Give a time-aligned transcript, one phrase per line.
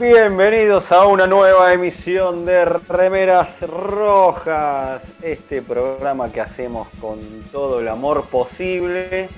[0.00, 7.18] Bienvenidos a una nueva emisión de Remeras Rojas, este programa que hacemos con
[7.52, 9.28] todo el amor posible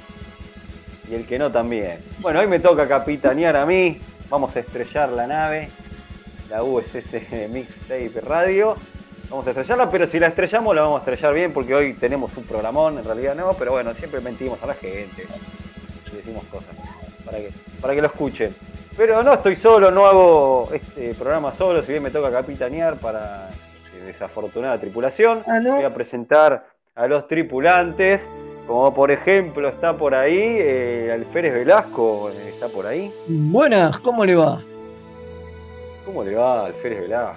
[1.10, 1.98] y el que no también.
[2.20, 3.98] Bueno, hoy me toca capitanear a mí,
[4.30, 5.68] vamos a estrellar la nave,
[6.48, 8.76] la USS Mixtape Radio.
[9.30, 12.36] Vamos a estrellarla, pero si la estrellamos la vamos a estrellar bien porque hoy tenemos
[12.36, 15.26] un programón, en realidad no, pero bueno, siempre mentimos a la gente
[16.12, 16.76] y decimos cosas
[17.24, 18.71] para que, para que lo escuchen.
[18.96, 23.48] Pero no estoy solo, no hago este programa solo, si bien me toca capitanear para
[23.96, 25.42] eh, desafortunada tripulación.
[25.46, 25.76] Ah, ¿no?
[25.76, 28.26] Voy a presentar a los tripulantes,
[28.66, 33.10] como por ejemplo está por ahí eh, Alférez Velasco, eh, está por ahí.
[33.28, 34.60] Buenas, ¿cómo le va?
[36.04, 37.36] ¿Cómo le va Alférez Velasco?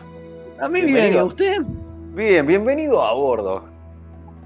[0.60, 1.18] A mí bien, Bienvenido.
[1.18, 1.58] ¿y a usted?
[2.14, 3.64] Bien, bienvenido a bordo.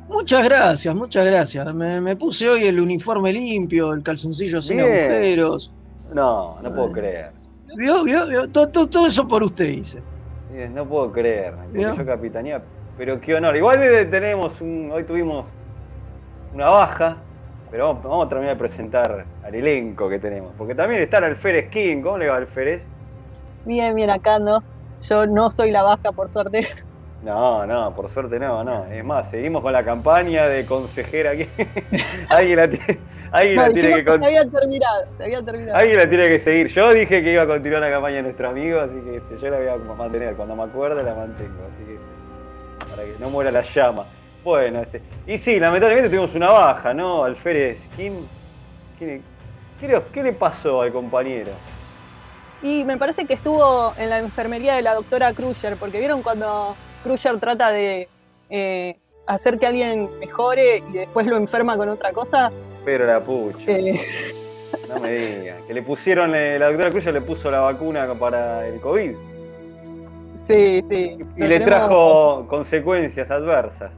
[0.09, 1.73] Muchas gracias, muchas gracias.
[1.73, 4.89] Me, me puse hoy el uniforme limpio, el calzoncillo sin Bien.
[4.91, 5.73] agujeros.
[6.13, 7.31] No, no puedo creer.
[7.75, 8.03] ¿Vio?
[8.03, 8.27] ¿Vio?
[8.27, 8.49] ¿Vio?
[8.51, 9.99] Todo, todo- todo eso por usted hice.
[10.51, 12.61] Bien, No puedo creer, yo capitanía,
[12.97, 13.55] pero qué honor.
[13.55, 15.45] Igual eh, tenemos un, hoy tuvimos
[16.53, 17.17] una baja,
[17.69, 21.25] pero vamos, vamos a terminar de presentar al elenco que tenemos, porque también está el
[21.25, 22.81] Alférez King, ¿cómo le va Alférez?
[23.65, 24.63] Bien, bien, acá no.
[25.03, 26.67] Yo no soy la baja, por suerte.
[27.23, 28.85] No, no, por suerte no, no.
[28.85, 31.47] Es más, seguimos con la campaña de consejera aquí.
[32.29, 32.97] alguien la tiene,
[33.31, 35.78] alguien No, la tiene que con- se había terminado, se había terminado.
[35.78, 36.67] alguien la tiene que seguir.
[36.67, 39.50] Yo dije que iba a continuar la campaña de nuestro amigo, así que este, yo
[39.50, 40.35] la voy a mantener.
[40.35, 44.06] Cuando me acuerde la mantengo, así que para que no muera la llama.
[44.44, 45.01] Bueno, este.
[45.28, 47.23] Y sí, lamentablemente tuvimos una baja, ¿no?
[47.23, 48.13] Alférez Kim.
[48.97, 49.22] ¿Qué,
[49.79, 51.51] qué le- qué le pasó al compañero?
[52.62, 56.75] Y me parece que estuvo en la enfermería de la doctora Crusher, porque vieron cuando
[57.03, 58.09] Crusher trata de
[58.50, 58.97] eh,
[59.28, 62.51] hacer que alguien mejore y después lo enferma con otra cosa.
[62.85, 63.59] Pero la pucha.
[63.67, 64.00] Eh,
[64.88, 65.57] No me digan.
[65.67, 69.12] Que le pusieron, eh, la doctora Cruz le puso la vacuna para el COVID.
[70.47, 71.18] sí, sí.
[71.38, 73.91] Y le tenemos- trajo consecuencias adversas.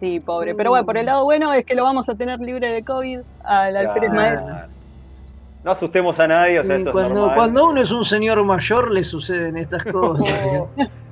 [0.00, 0.54] Sí, pobre.
[0.54, 3.20] Pero bueno, por el lado bueno es que lo vamos a tener libre de COVID
[3.44, 4.54] al alférez maestro.
[5.64, 7.34] No asustemos a nadie, o sea, esto es cuando, normal.
[7.36, 10.28] cuando uno es un señor mayor le suceden estas cosas.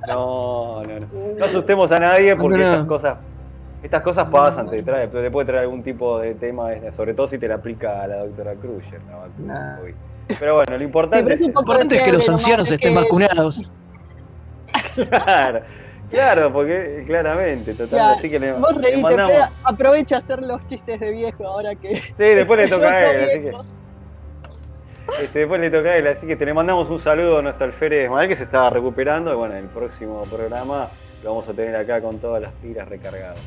[0.07, 1.07] No, no, no.
[1.37, 2.71] No asustemos a nadie porque No, no.
[2.73, 3.17] estas cosas,
[3.85, 7.27] estas cosas pasan, te trae, te puede traer algún tipo de tema, eh, sobre todo
[7.27, 9.91] si te la aplica a la doctora Crusher, la vacuna Nah.
[10.39, 13.71] Pero bueno, lo importante es importante es que los ancianos es estén que- vacunados.
[15.09, 15.61] claro,
[16.09, 20.65] claro, porque claramente, total, Ya, así que le, Vos le mandamos, aprovecha a hacer los
[20.67, 21.95] chistes de viejo ahora que.
[21.97, 23.51] sí, después le toca a él, así que.
[25.23, 27.65] Este, después le toca a él, así que te le mandamos un saludo a nuestro
[27.65, 29.31] alférez Manuel que se estaba recuperando.
[29.31, 30.87] Y bueno, en el próximo programa
[31.23, 33.37] lo vamos a tener acá con todas las pilas recargadas.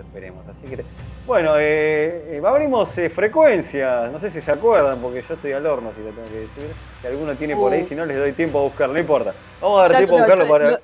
[0.00, 0.44] Eso esperemos.
[0.48, 0.84] Así que,
[1.26, 4.10] bueno, eh, eh, abrimos eh, frecuencias.
[4.10, 6.74] No sé si se acuerdan, porque yo estoy al horno, si lo tengo que decir.
[7.00, 9.34] Si alguno tiene por ahí, si no les doy tiempo a buscarlo, no importa.
[9.60, 10.80] Vamos a dar Ya tiempo a lo- buscarlo lo- para.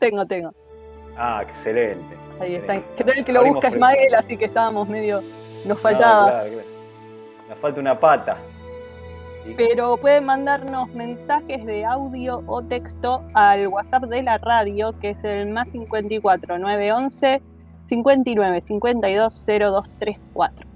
[0.00, 0.50] Tengo, tengo.
[1.16, 2.16] Ah, excelente.
[2.40, 2.80] Ahí está.
[2.96, 3.68] Creo que lo busca.
[3.68, 5.20] Ismael, así que estábamos medio.
[5.20, 6.30] Nos No, faltaba.
[6.30, 6.68] claro, claro.
[7.50, 8.36] Nos falta una pata.
[9.56, 15.24] Pero pueden mandarnos mensajes de audio o texto al WhatsApp de la radio, que es
[15.24, 17.40] el más 54 911
[17.90, 20.66] 59 52 0234.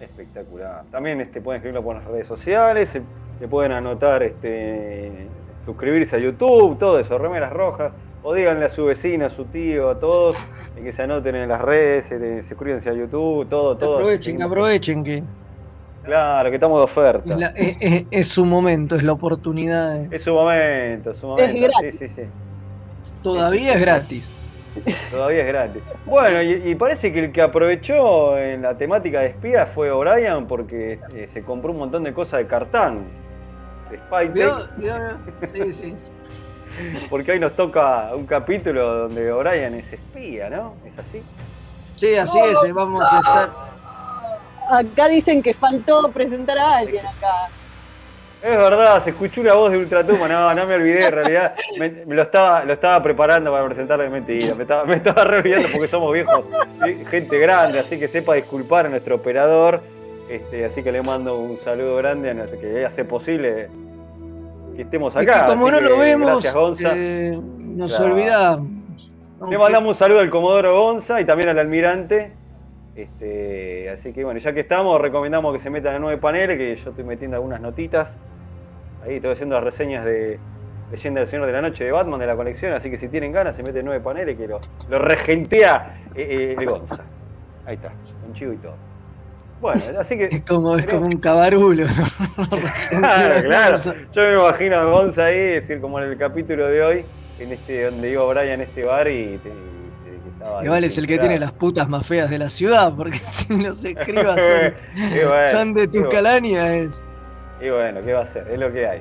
[0.00, 0.82] Espectacular.
[0.90, 3.00] También este, pueden escribirlo por las redes sociales, se,
[3.38, 5.28] se pueden anotar, este,
[5.64, 7.92] suscribirse a YouTube, todo eso, remeras rojas.
[8.24, 10.36] O díganle a su vecino, a su tío, a todos,
[10.74, 13.98] que se anoten en las redes, se, se suscríbanse a YouTube, todo, todo.
[13.98, 15.22] Aprovechen, aprovechen que
[16.02, 17.32] Claro, que estamos de oferta.
[17.34, 19.94] es, la- es- es- es su momento, es la oportunidad.
[20.08, 21.60] de- Es su momento, es su momento.
[21.60, 21.98] gratis.
[22.00, 22.22] Sí, sí, sí.
[23.22, 24.32] Todavía es gratis.
[25.10, 25.82] Todavía es gratis.
[26.04, 30.46] Bueno, y, y parece que el que aprovechó en la temática de espías fue O'Brien
[30.46, 33.04] porque eh, se compró un montón de cosas de Cartán,
[33.90, 34.28] de.
[34.28, 34.68] ¿Vio?
[35.42, 35.94] Sí, sí.
[37.10, 40.74] porque hoy nos toca un capítulo donde O'Brien es espía, ¿no?
[40.84, 41.22] ¿Es así?
[41.96, 43.50] Sí, así es, eh, vamos a estar.
[44.68, 47.48] Acá dicen que faltó presentar a alguien acá.
[48.42, 51.88] Es verdad, se escuchó una voz de Ultratuma, no, no me olvidé, en realidad me,
[51.88, 55.38] me lo, estaba, lo estaba preparando para presentarlo de mentira, me estaba, me estaba re
[55.38, 56.44] olvidando porque somos viejos,
[57.10, 59.80] gente grande, así que sepa disculpar a nuestro operador,
[60.28, 63.68] este, así que le mando un saludo grande a nuestro que hace posible
[64.76, 65.40] que estemos Es acá.
[65.46, 66.92] que como así no lo vemos, Gracias Gonza.
[66.94, 68.12] eh, nos Claro.
[68.14, 68.68] olvidamos.
[69.50, 72.32] Le mandamos un saludo al Comodoro Gonza y también al almirante.
[72.96, 76.76] Este, así que bueno, ya que estamos, recomendamos que se metan a nueve paneles, que
[76.76, 78.08] yo estoy metiendo algunas notitas.
[79.04, 80.38] Ahí estoy haciendo las reseñas de
[80.90, 83.32] Leyenda del Señor de la Noche de Batman de la colección, así que si tienen
[83.32, 87.04] ganas se meten nueve paneles que lo, lo regentea eh, eh, el Gonza.
[87.66, 88.76] Ahí está, con chivo y todo.
[89.60, 90.24] Bueno, así que.
[90.32, 91.84] Es como, es como un cabarulo.
[91.84, 92.48] ¿no?
[92.98, 93.76] Claro, claro.
[94.12, 97.06] Yo me imagino a Gonza ahí, es decir, como en el capítulo de hoy,
[97.38, 99.40] en este, donde iba Brian en este bar y,
[100.62, 103.84] Igual es el que tiene las putas más feas de la ciudad, porque si los
[103.84, 105.92] escribas son, bueno, son de bueno.
[106.04, 107.04] Tuscalania es.
[107.60, 108.46] Y bueno, ¿qué va a hacer?
[108.50, 109.00] Es lo que hay.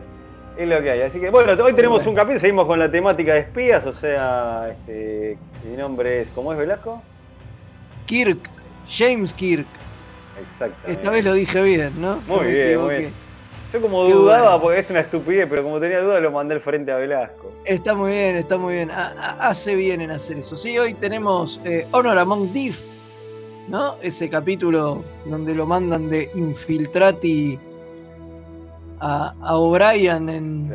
[0.57, 1.01] Es lo que hay.
[1.01, 2.09] Así que, bueno, hoy tenemos Bueno.
[2.12, 5.38] un capítulo, seguimos con la temática de espías, o sea, este,
[5.69, 7.01] mi nombre es, ¿cómo es Velasco?
[8.06, 8.39] Kirk,
[8.88, 9.65] James Kirk.
[10.41, 10.91] Exactamente.
[10.91, 12.21] Esta vez lo dije bien, ¿no?
[12.27, 13.25] Muy bien, muy bien.
[13.75, 14.62] Yo como Qué dudaba, bueno.
[14.62, 17.51] porque es una estupidez, pero como tenía duda lo mandé al frente a Velasco.
[17.66, 18.89] Está muy bien, está muy bien.
[18.89, 20.56] Ha- ha- hace bien en hacer eso.
[20.56, 22.80] Sí, hoy tenemos eh, Honor Among Thief,
[23.68, 23.95] ¿no?
[24.01, 27.60] Ese capítulo donde lo mandan de infiltrati
[29.01, 30.74] a, a O'Brien en,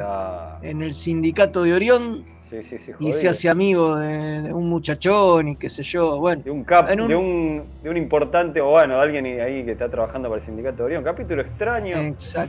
[0.63, 5.49] en el sindicato de Orión sí, sí, sí, y se hace amigo de, un muchachón
[5.49, 6.19] y qué sé yo.
[6.19, 9.65] Bueno, De un cap, un- de, un, de un importante, o bueno, de alguien ahí
[9.65, 11.05] que está trabajando para el sindicato de Orión.
[11.05, 11.97] Capítulo extraño,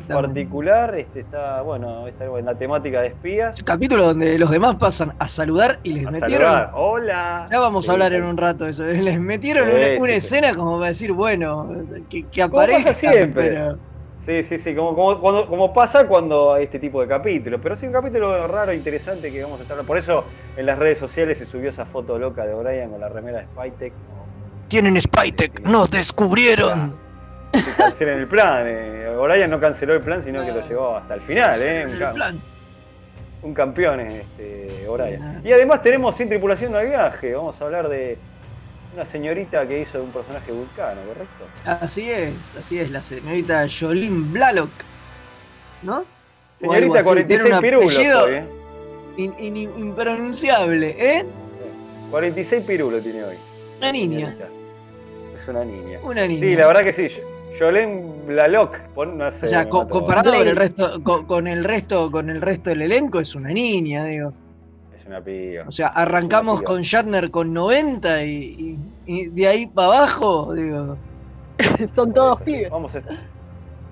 [0.07, 3.55] particular, este está, bueno, está en la temática de espías.
[3.63, 6.47] Capítulo donde los demás pasan a saludar y les A metieron.
[6.47, 6.71] saludar.
[6.75, 7.47] Hola.
[7.51, 8.83] Ya vamos Sí, a hablar en un rato de eso.
[8.85, 11.69] Les metieron Sí, una, escena como para decir, bueno,
[12.09, 13.49] que, que Como pasa aparezcan, siempre.
[13.49, 13.79] pero.
[14.25, 17.59] Sí, sí, sí, como, como, cuando- como pasa cuando hay este tipo de capítulos.
[17.63, 19.77] Pero sí, un capítulo raro, interesante que vamos a estar.
[19.83, 20.25] Por eso
[20.55, 23.45] en las redes sociales se subió esa foto loca de O'Brien con la remera de
[23.45, 23.93] Spytek.
[24.67, 26.95] Tienen Spytek, nos descubrieron.
[27.51, 28.63] Que cancelen el plan.
[28.67, 29.13] Eh.
[29.17, 31.59] O'Brien no canceló el plan, sino que lo llevó hasta el final.
[31.61, 31.83] Eh.
[31.87, 32.39] Un, El ca- plan.
[33.41, 35.41] un campeón este, O'Brien.
[35.43, 37.33] Y además tenemos sin tripulación al viaje.
[37.33, 38.17] Vamos a hablar de
[38.93, 41.45] una señorita que hizo de un personaje vulcano, ¿correcto?
[41.65, 44.71] Así es, así es, la señorita Jolene Blalock,
[45.83, 46.03] ¿no?
[46.59, 48.43] Señorita así, 46 tiene un pirulos hoy, ¿eh?
[49.17, 51.25] in- in- impronunciable, ¿eh?
[52.11, 53.35] 46 pirulos tiene hoy.
[53.79, 54.35] Una niña.
[55.41, 55.99] Es una niña.
[56.03, 56.39] una niña.
[56.39, 57.15] Sí, la verdad que sí.
[57.57, 59.45] Jolene Blalock, pon- no sé.
[59.45, 63.19] O sea, co- comparado con el resto, con el resto, con el resto del elenco,
[63.19, 64.33] es una niña, digo.
[65.11, 65.67] Es una piba.
[65.67, 68.55] O sea, arrancamos con Shatner con 90 y,
[69.05, 71.01] y- y de ahí para abajo, digo.
[71.87, 72.69] Son todos Eso, pibes.
[72.69, 73.03] Vamos a-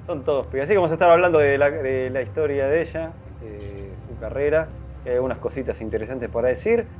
[0.06, 0.66] son todos pibes.
[0.66, 4.18] Así que vamos a estar hablando de la, de la historia de ella, de su
[4.18, 4.78] carrera.
[5.06, 6.92] Hay algunas cositas interesantes para decir.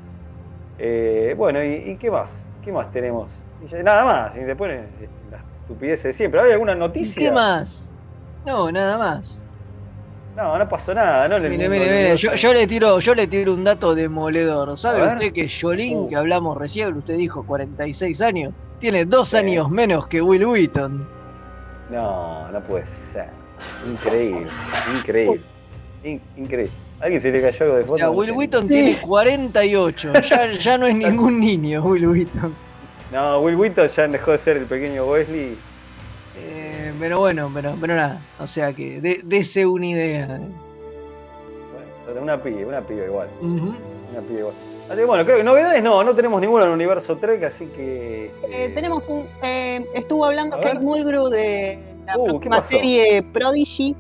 [0.78, 2.32] Eh, bueno, ¿y, y qué más?
[2.62, 3.34] ¿Qué más tenemos?
[3.60, 4.38] Y ya- nada más.
[4.38, 6.42] Y después eh, las estupideces de siempre.
[6.42, 7.16] ¿Hay alguna ¿Y noticia?
[7.16, 7.94] qué más?
[8.44, 9.42] No, nada más.
[10.40, 11.28] No, no pasó nada.
[11.28, 11.38] ¿no?
[11.40, 14.78] Mire, mire, mire, yo, le tiro, yo le tiro un dato demoledor.
[14.78, 16.08] ¿Sabe usted que Jolín, Uh.
[16.08, 19.38] que hablamos recién, usted dijo 46 años, tiene dos Sí.
[19.38, 21.06] años menos que Will Wheaton?
[21.92, 23.28] No, no puede ser.
[23.86, 24.48] Increíble,
[24.98, 25.42] increíble.
[26.04, 26.72] In- increíble.
[27.02, 27.98] ¿A ¿Alguien se le cayó algo de O foto?
[27.98, 28.32] sea, Will.
[28.32, 28.68] Wheaton Sí.
[28.70, 30.14] tiene 48.
[30.22, 32.56] Ya, ya no es ningún niño, Will Wheaton.
[33.12, 35.58] No, Will Wheaton ya dejó de ser el pequeño Wesley.
[37.00, 38.20] Pero bueno, pero, pero nada.
[38.40, 40.28] O sea que, de- dese una idea.
[42.06, 43.30] Bueno, una pibe, una pibe igual.
[43.42, 44.56] Una pibe igual.
[44.90, 48.26] Así bueno, creo que novedades no, no tenemos ninguna en el universo Trek, así que.
[48.26, 49.24] Eh, eh, tenemos un.
[49.44, 50.80] eh, estuvo hablando Kate.
[50.80, 51.78] Mulgrew de
[52.08, 53.96] la Uh, serie Prodigy.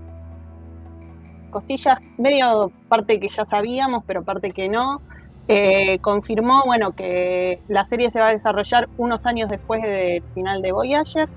[1.52, 5.00] Cosillas, medio parte que ya sabíamos, pero parte que no.
[5.48, 10.62] Eh, confirmó, bueno, que la serie se va a desarrollar unos años después del final
[10.64, 11.30] de Voyager.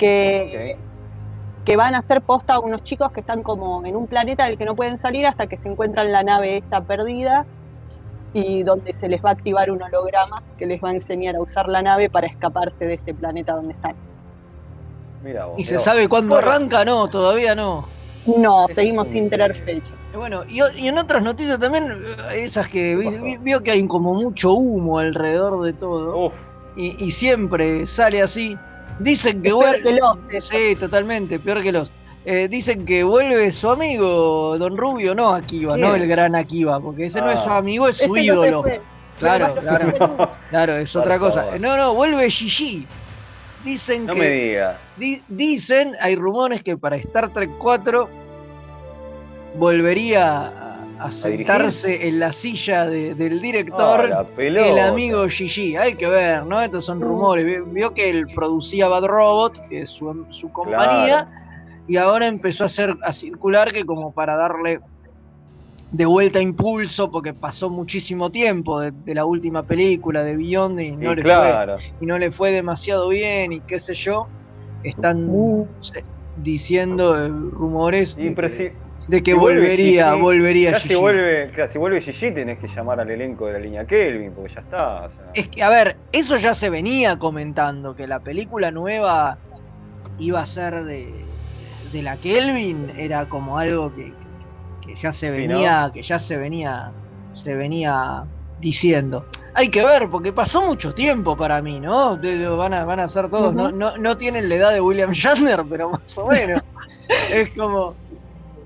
[0.00, 0.76] Que,
[1.64, 4.58] que van a hacer posta a unos chicos que están como en un planeta del
[4.58, 7.46] que no pueden salir hasta que se encuentran la nave esta perdida
[8.32, 11.42] y donde se les va a activar un holograma que les va a enseñar a
[11.42, 13.98] usar la nave para escaparse de este planeta donde están.
[15.20, 15.78] Mira vos, ¿Y se vos.
[15.78, 16.84] sabe cuándo Bueno, arranca?
[16.84, 17.96] No, todavía no.
[18.24, 19.96] No, seguimos sin tener fecha.
[20.12, 24.14] Bueno, y, y en otras noticias también, eh, esas que vi- vio que hay como
[24.14, 26.36] mucho humo alrededor de todo, Uf,
[26.74, 28.60] y, y siempre sale así.
[29.00, 29.82] Dicen que vuelve.
[29.82, 30.48] que Lost, eso.
[30.52, 31.92] Sí, totalmente, peor que los.
[32.24, 36.02] Eh, dicen que vuelve su amigo Don Rubio, no Akiva, no ¿Quién?
[36.02, 37.44] el gran Akiva, porque ese no es Ah.
[37.44, 38.62] su amigo, es su Ese no ídolo.
[39.18, 41.42] Claro, claro, claro, es Por otra cosa.
[41.44, 41.60] favor.
[41.60, 42.86] No, no, vuelve Gigi.
[43.64, 44.18] Dicen no que.
[44.18, 44.76] me digas.
[44.96, 48.08] Di- dicen, hay rumores que para Star Trek 4
[49.58, 50.59] volvería
[51.00, 55.76] a, sentarse en la silla de- del director Ah, el amigo Gigi.
[55.76, 56.60] Hay que ver, ¿no?
[56.60, 57.44] Estos son rumores.
[57.44, 61.28] Vi- Vio que él producía Bad Robot, que es su, su compañía,
[61.88, 64.80] y ahora empezó a hacer a circular que como para darle
[65.92, 70.96] de vuelta impulso, porque pasó muchísimo tiempo de, de la última película de Beyond y
[70.96, 71.76] no, Y le claro.
[71.78, 74.28] fue, y no le fue demasiado bien y qué sé yo.
[74.84, 75.66] Están Uh.
[76.36, 78.30] diciendo eh, rumores Y
[79.06, 81.00] de, que, si, si vuelve volvería, Gigi, volvería ya si Gigi.
[81.00, 84.54] vuelve, claro, si vuelve Gigi tenés que llamar al elenco de la línea Kelvin, porque
[84.54, 85.06] ya está.
[85.06, 85.30] o sea.
[85.34, 89.38] Es que, a ver, eso ya se venía comentando, que la película nueva
[90.18, 91.24] iba a ser de,
[91.92, 94.12] de la Kelvin, era como algo que,
[94.80, 96.92] que ya se Sí, venía, que ya se venía,
[97.30, 98.24] se venía
[98.60, 99.26] diciendo.
[99.54, 102.18] Hay que ver, porque pasó mucho tiempo para mí, ¿no?
[102.56, 105.64] Van a, van a ser todos, no, no, no tienen la edad de William Shatner,
[105.68, 106.62] pero más o menos.
[107.30, 107.94] es como.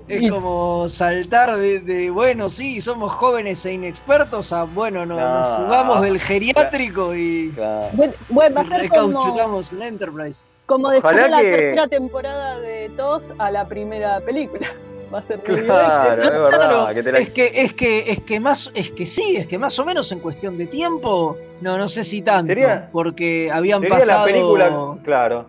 [0.07, 5.15] Es Y- como saltar de, de, bueno, sí, somos jóvenes e inexpertos a, bueno, no,
[5.15, 5.65] nos No.
[5.65, 7.89] fugamos del geriátrico y, Claro.
[7.93, 9.35] Bueno, bueno, va a ser como,
[9.81, 10.43] Enterprise.
[10.67, 14.67] como después de Ojalá la que- tercera temporada de TOS a la primera película.
[15.13, 16.49] Va a ser muy Claro, es verdad.
[16.69, 19.47] Claro, que te la- es que, es que, es que más, es que sí, es
[19.47, 23.49] que más o menos en cuestión de tiempo, no, no sé si tanto, Sería- porque
[23.51, 25.45] habían Sería pasado la película, claro.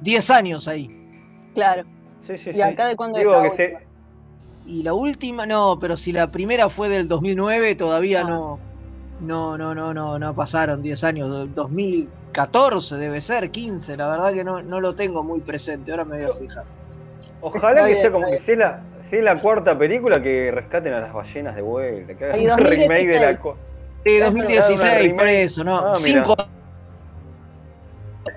[0.00, 0.90] 10 años ahí.
[1.54, 1.84] Claro.
[2.26, 2.62] Sí, sí, ¿Y sí.
[2.62, 3.85] acá de cuándo Digo que se-?
[4.66, 8.28] Y la última, no, pero si la primera fue del 2009, todavía Ah.
[8.28, 8.58] no,
[9.20, 11.54] no, no, no, no, no pasaron 10 años.
[11.54, 16.16] 2014 debe ser, 15, la verdad que no, no lo tengo muy presente, ahora me
[16.24, 16.64] voy a fijar.
[17.40, 21.00] Ojalá que bien, sea como que sea la, sea la cuarta película que rescaten a
[21.00, 22.14] las ballenas de vuelta.
[22.14, 23.20] Que hagan un remake de 2016.
[23.20, 23.32] la.
[24.04, 25.76] Sí, Claro, 2016, una por eso, ¿no?
[25.78, 25.94] Ah.
[25.94, 26.36] Cinco.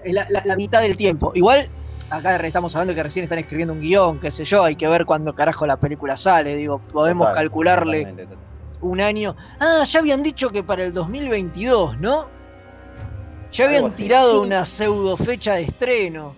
[0.03, 1.31] es La, la- la mitad del tiempo.
[1.35, 1.67] Igual,
[2.09, 5.05] acá estamos hablando que recién están escribiendo un guion, qué sé yo, hay que ver
[5.05, 6.55] cuándo carajo la película sale.
[6.55, 8.37] Digo, podemos Total, calcularle totalmente,
[8.81, 9.35] un año.
[9.59, 12.31] Ah, ya habían dicho que para el 2022, ¿no?
[13.51, 14.47] Ya habían tirado Sí.
[14.47, 16.37] una pseudo fecha de estreno.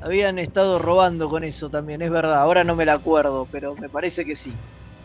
[0.00, 2.40] Habían estado robando con eso también, es verdad.
[2.40, 4.54] Ahora no me la acuerdo, pero me parece que sí.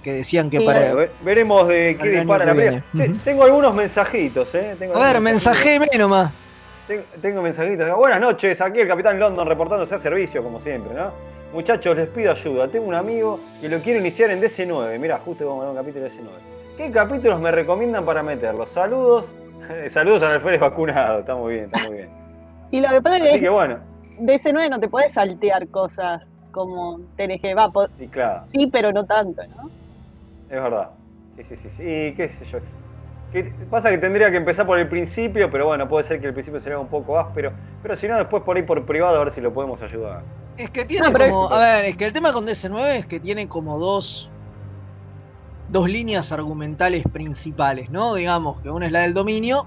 [0.03, 0.79] Que decían que Sí, para.
[0.79, 2.83] Bueno, ve- veremos de qué dispara la
[3.23, 4.75] tengo algunos mensajitos, ¿eh?
[4.77, 6.42] Tengo A ver, mensajeme nomás.
[6.87, 7.95] Tengo, mensajitos.
[7.97, 11.11] Buenas noches, aquí el Capitán London reportándose a servicio, como siempre, ¿no?
[11.53, 12.67] Muchachos, les pido ayuda.
[12.67, 14.99] Tengo un amigo que lo quiero iniciar en DC9.
[14.99, 16.75] Mirá, justo como un capítulo de DC9.
[16.77, 18.69] ¿Qué capítulos me recomiendan para meterlos?
[18.69, 19.33] Saludos.
[19.91, 21.19] Saludos al alférez vacunado.
[21.19, 22.09] Está muy bien, está muy bien.
[22.71, 23.77] Y lo que pasa es que que bueno,
[24.19, 27.55] de ese 9 no te podés saltear cosas como TNG.
[27.57, 29.69] Va, po- y claro, sí, pero no tanto, ¿no?
[30.49, 30.89] es verdad.
[31.37, 31.83] Sí, sí, sí, sí.
[31.83, 32.59] Y qué sé yo.
[33.33, 36.33] Que pasa que tendría que empezar por el principio, pero bueno, puede ser que el
[36.33, 37.51] principio sería un poco áspero.
[37.81, 40.21] Pero si no, después por ahí por privado a ver si lo podemos ayudar.
[40.55, 41.51] Es que tiene No, como.
[41.51, 44.29] A ver, es que el tema con DC9 es que tiene como dos.
[45.69, 48.13] Dos líneas argumentales principales, ¿no?
[48.13, 49.65] Digamos que una es la del dominio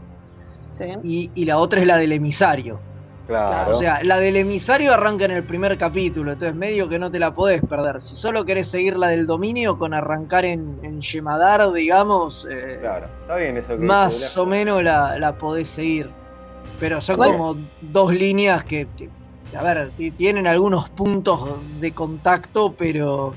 [0.71, 0.85] Sí.
[1.03, 2.79] y, y la otra es la del emisario.
[3.27, 3.73] Claro.
[3.73, 7.19] O sea, la del emisario arranca en el primer capítulo, entonces medio que no te
[7.19, 8.01] la podés perder.
[8.01, 13.07] Si solo querés seguir la del dominio con arrancar en, en Yemadar, digamos, eh, claro.
[13.23, 16.09] Está bien eso que más dice, o menos la, la podés seguir.
[16.79, 19.09] Pero son como dos líneas que, que,
[19.57, 23.35] a ver, ti- tienen algunos puntos de contacto, pero,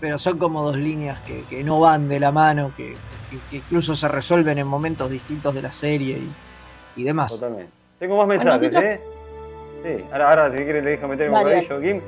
[0.00, 2.96] pero son como dos líneas que, que no van de la mano, que,
[3.28, 7.32] que- que incluso se resuelven en momentos distintos de la serie y, y demás.
[7.34, 7.72] Totalmente.
[7.98, 9.00] Tengo más mensajes, nosotros- ¿eh?
[9.82, 12.00] Sí, ahora, ahora si quieres le dejo meter un bocadillo, Kim.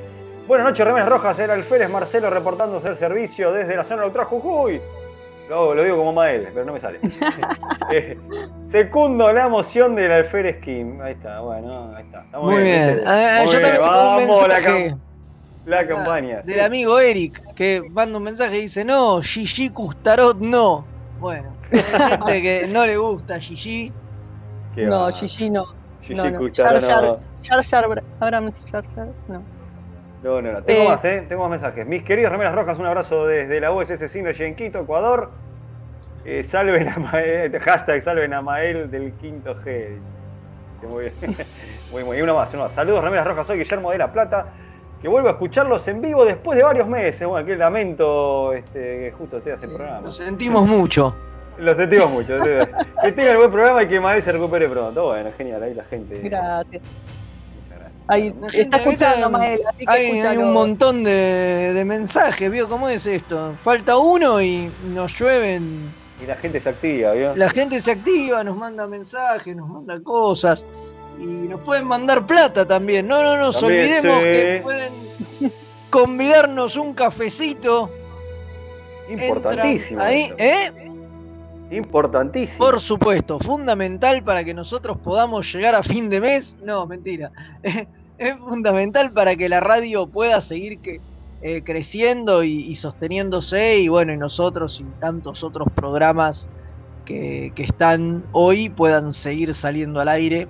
[0.46, 4.80] Buenas noches, Remeras Rojas, era Alférez Marcelo reportándose el servicio desde la zona neutral Jujuy.
[5.48, 6.98] Lo, lo digo como Mael, pero no me sale.
[7.90, 8.16] Eh,
[8.70, 11.00] secundo la moción del Alférez Kim.
[11.02, 12.22] Ahí está, bueno, ahí está.
[12.22, 13.00] está Muy bien.
[13.04, 15.00] yo bien, también tengo un vamos, la, cam-
[15.66, 16.40] la campaña.
[16.42, 16.60] del sí.
[16.60, 20.86] amigo Eric que manda un mensaje y dice: No, Gigi Custarot no.
[21.20, 23.92] Bueno, gente que no le gusta Gigi.
[24.74, 25.12] Qué No, va.
[25.12, 25.64] Gigi no.
[26.02, 26.38] Gigi no, no.
[26.38, 27.18] Custaro Jar Jar- no.
[27.42, 29.06] Jar Jar Abrams Jar Jar.
[29.28, 29.42] No.
[30.22, 30.62] No, no, no.
[30.62, 30.88] Tengo Eh.
[30.88, 31.24] más, ¿eh?
[31.28, 31.86] Tengo más mensajes.
[31.86, 35.30] Mis queridos remeras rojas, un abrazo desde la USS Synergy en Quito, Ecuador.
[36.24, 39.96] Eh, salven a Mael, hashtag salven a Mael del quinto G.
[40.88, 41.36] Muy bien.
[41.92, 42.18] Muy, muy.
[42.18, 42.72] Y uno más, uno más.
[42.72, 43.46] Saludos, remeras rojas.
[43.46, 44.46] Soy Guillermo de la Plata.
[45.00, 47.26] Que vuelvo a escucharlos en vivo después de varios meses.
[47.26, 50.00] Bueno, qué lamento este, que justo usted hace el programa.
[50.02, 51.14] Lo sentimos mucho.
[51.58, 52.38] Lo sentimos mucho.
[53.02, 55.06] que tengan buen programa y que Mael se recupere pronto.
[55.06, 55.62] Bueno, genial.
[55.62, 56.20] Ahí la gente.
[56.22, 56.82] Gracias.
[58.08, 63.06] Ahí está escuchando Mael, así que Hay, un montón de, de mensajes, ¿vio cómo es
[63.06, 63.54] esto?
[63.62, 65.92] Falta uno y nos llueven.
[66.22, 67.36] Y la gente se activa, ¿vio?
[67.36, 70.64] La gente se activa, nos manda mensajes, nos manda cosas.
[71.18, 73.06] Y nos pueden mandar plata también.
[73.06, 74.28] No, no nos También, olvidemos sí.
[74.28, 74.92] que pueden
[75.90, 77.90] convidarnos un cafecito.
[79.08, 80.00] Importantísimo.
[80.00, 80.34] Entran Ahí, esto.
[80.38, 80.81] ¿eh?
[81.72, 82.58] Importantísimo.
[82.58, 86.56] Por supuesto, fundamental para que nosotros podamos llegar a fin de mes.
[86.62, 87.32] No, mentira.
[88.18, 91.00] Es fundamental para que la radio pueda seguir que,
[91.40, 93.80] eh, creciendo y, sosteniéndose.
[93.80, 96.48] Y bueno, y nosotros y tantos otros programas
[97.04, 100.46] que, están hoy puedan seguir saliendo al aire.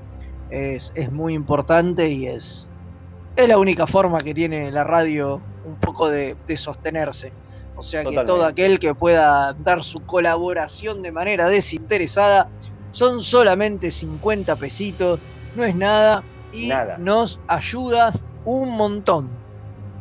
[0.50, 2.70] Es, es muy importante y es,
[3.36, 7.32] es la única forma que tiene la radio un poco de sostenerse.
[7.76, 12.48] O sea que todo aquel que pueda dar su colaboración de manera desinteresada
[12.90, 15.20] son solamente 50 pesitos,
[15.56, 16.98] no es nada y Nada.
[16.98, 18.12] nos ayuda
[18.44, 19.30] un montón.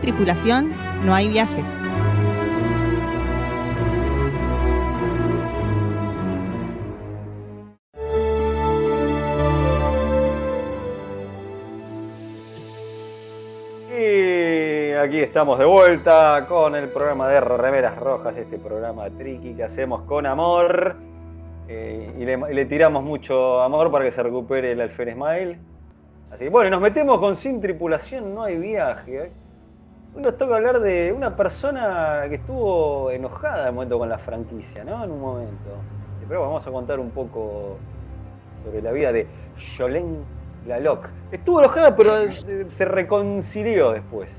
[0.00, 0.72] Sin tripulación
[1.04, 1.62] no hay viaje.
[13.98, 19.64] Y aquí estamos de vuelta con el programa de Remeras Rojas, este programa tricky que
[19.64, 20.96] hacemos con amor.
[21.68, 25.58] Eh, y, le, tiramos mucho amor para que se recupere el alférez Smile.
[26.30, 29.30] Así que bueno, nos metemos con sin tripulación, no hay viaje.
[30.12, 34.18] Hoy nos toca hablar de una persona que estuvo enojada en un momento con la
[34.18, 35.04] franquicia, ¿no?
[35.04, 35.86] En un momento.
[36.18, 37.84] Pero vamos a contar un poco
[38.62, 39.32] sobre la vida de
[39.76, 40.26] Jolene
[40.62, 41.10] Laloc.
[41.30, 42.14] Estuvo enojada, pero
[42.70, 44.30] se reconcilió después.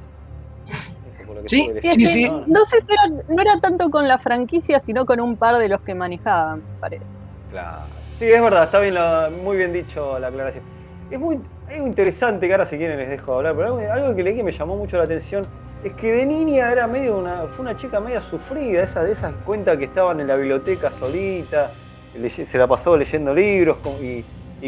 [1.03, 2.47] Eso por lo que Sí, es leyendo, que ¿no?
[2.47, 5.69] no sé si era, no era tanto con la franquicia, sino con un par de
[5.69, 7.05] los que manejaban, parece.
[7.47, 8.03] Claro.
[8.13, 10.63] Sí, es verdad, está bien la- muy bien dicho la aclaración.
[11.09, 14.23] Es muy algo interesante que ahora si quieren les dejo hablar, pero algo, algo que
[14.23, 15.49] leí que me llamó mucho la atención
[15.83, 19.33] es que de niña era medio una, fue una chica media sufrida, esa de esas
[19.45, 21.71] cuentas que estaban en la biblioteca solita,
[22.13, 24.23] se la pasó leyendo libros y,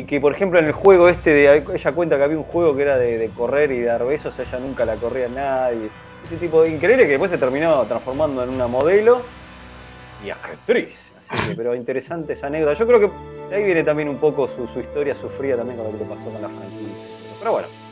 [0.06, 2.82] que por ejemplo en el juego este de ella cuenta que había un juego que
[2.82, 5.90] era de, correr y dar besos, ella nunca la corría a nadie.
[6.26, 9.22] Ese tipo de increíble que después se terminó transformando en una modelo
[10.26, 10.98] y actriz.
[11.56, 12.74] Pero interesante esa anécdota.
[12.74, 16.06] Yo creo que ahí viene también un poco su, historia sufrida también con lo que
[16.06, 17.08] pasó con la franquicia.
[17.40, 17.83] Pero bueno.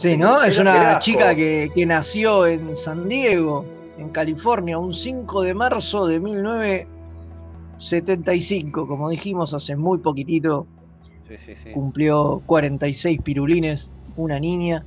[0.00, 0.42] Sí, ¿no?
[0.42, 3.66] Es una chica que, que nació en San Diego,
[3.98, 8.88] en California, un 5 de marzo de 1975.
[8.88, 10.66] Como dijimos hace muy poquitito,
[11.28, 11.70] Sí, sí, sí.
[11.72, 14.84] cumplió 46 pirulines, una niña.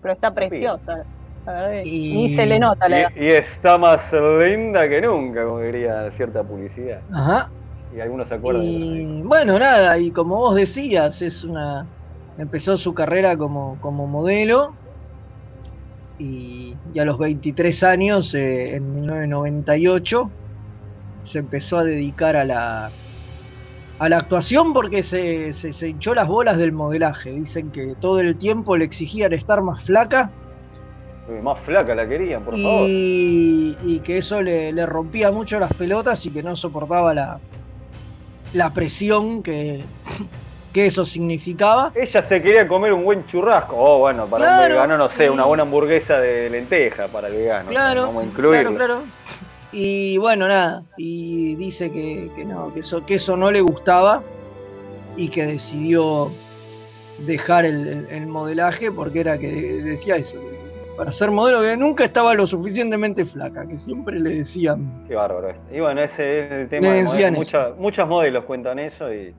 [0.00, 1.04] Pero está preciosa.
[1.84, 3.10] Y- Ni se le nota la edad.
[3.16, 7.00] Y, y está más linda que nunca, como diría cierta publicidad.
[7.12, 7.50] Ajá.
[7.94, 8.62] Y algunos se acuerdan.
[8.62, 11.86] de Y bueno, nada, y como vos decías, es una.
[12.38, 14.74] Empezó su carrera como, como modelo.
[16.18, 20.30] Y, y a los 23 años, eh, en 1998,
[21.22, 22.90] se empezó a dedicar a la,
[23.98, 27.30] a la actuación porque se, se, se hinchó las bolas del modelaje.
[27.32, 30.30] Dicen que todo el tiempo le exigían estar más flaca
[31.26, 32.86] Uy, Más flaca la querían, por favor.
[32.86, 37.40] y, y que eso le, le rompía mucho las pelotas y que no soportaba la,
[38.52, 39.82] la presión que,
[40.74, 41.92] que eso significaba.
[41.94, 43.76] Ella se quería comer un buen churrasco.
[43.78, 47.34] Oh, bueno, para Claro, un vegano, no sé, una buena hamburguesa de lenteja para el
[47.36, 47.70] vegano.
[47.70, 48.74] Claro, Vamos a incluirlo.
[48.74, 49.04] claro, claro.
[49.72, 54.22] Y bueno, nada, y dice que, que no, que eso, que eso no le gustaba
[55.16, 56.30] y que decidió
[57.18, 60.64] dejar el, el- el modelaje porque era que decía eso, que
[60.96, 65.54] para ser modelo que nunca estaba lo suficientemente flaca, que siempre le decían Qué bárbaro.
[65.72, 66.88] Y bueno, ese es el tema.
[66.88, 67.38] Le de decían modelo.
[67.38, 69.34] Mucha- muchas modelos cuentan eso y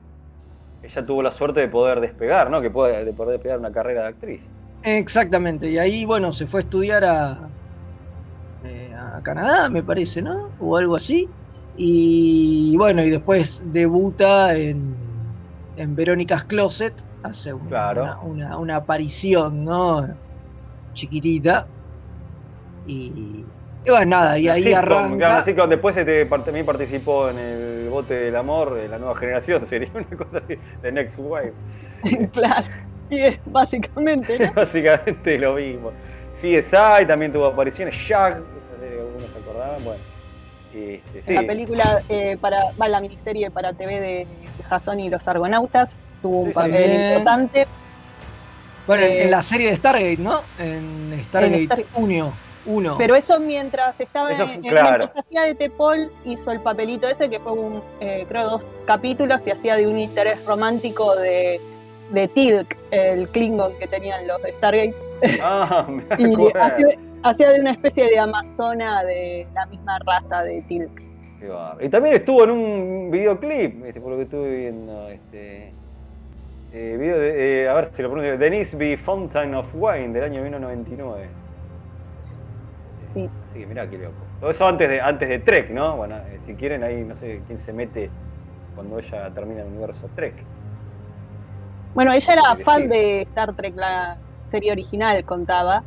[0.86, 2.60] ella tuvo la suerte de poder despegar, ¿no?
[2.62, 4.50] Que puede, de poder despegar una carrera de actriz.
[4.82, 7.52] Exactamente, y ahí, bueno, se fue a estudiar a,
[8.62, 10.34] eh, a Canadá, me parece, ¿no?
[10.58, 11.34] O algo así.
[11.72, 15.38] Y bueno, y después debuta en,
[15.74, 18.02] en Verónica's Closet, hace un- Claro.
[18.02, 20.06] una, una- una aparición, ¿no?
[20.94, 21.70] Chiquitita.
[22.84, 23.52] Y,
[23.86, 25.16] y bueno, nada, y ahí sitcom, arranca.
[25.16, 25.70] claro, sitcom.
[25.70, 30.04] después este, también participó en el Bote del Amor, de la nueva generación, sería una
[30.16, 31.52] cosa así, de Next Wave.
[32.32, 32.66] claro.
[33.08, 34.52] Y es básicamente, ¿no?
[34.56, 35.92] Básicamente lo mismo.
[36.40, 40.00] CSI también tuvo apariciones, Shag, esa serie que algunos se acordaban, bueno.
[40.74, 41.28] Este, sí.
[41.28, 44.26] En la película, eh, para, va la miniserie para TV de
[44.68, 47.66] Jason y los Argonautas, tuvo un Sí, papel importante.
[48.88, 50.40] Bueno, en, eh, en la serie de Stargate, ¿no?
[50.58, 51.88] En Stargate Stargate.
[51.94, 52.45] 1.
[52.66, 52.96] Uno.
[52.98, 54.98] Pero eso mientras estaba Eso en, claro.
[54.98, 59.46] mientras hacía de Tepol, hizo el papelito ese que fue un, eh, creo, dos capítulos
[59.46, 61.60] y hacía de un interés romántico de,
[62.12, 64.94] de Tilk, el Klingon que tenían los de Stargate.
[65.42, 70.62] Ah, me Y hacía, hacía de una especie de amazona de la misma raza de
[70.62, 71.06] Tilk.
[71.80, 75.08] Y también estuvo en un videoclip, este, por lo que estuve viendo.
[75.08, 75.72] Este,
[76.72, 78.38] eh, video de, eh, a ver si lo pronuncio.
[78.38, 78.96] Denise B.
[78.96, 81.28] Fountain of Wine del año 1999.
[83.16, 83.30] Sí.
[83.50, 84.14] Así que mirá qué loco.
[84.40, 85.96] Todo eso antes de, antes de Trek, ¿no?
[85.96, 88.10] Bueno, eh, si quieren ahí no sé quién se mete
[88.74, 90.34] cuando ella termina el universo Trek.
[91.94, 95.82] Bueno, ella era fan de Star Trek, la serie original, contaba.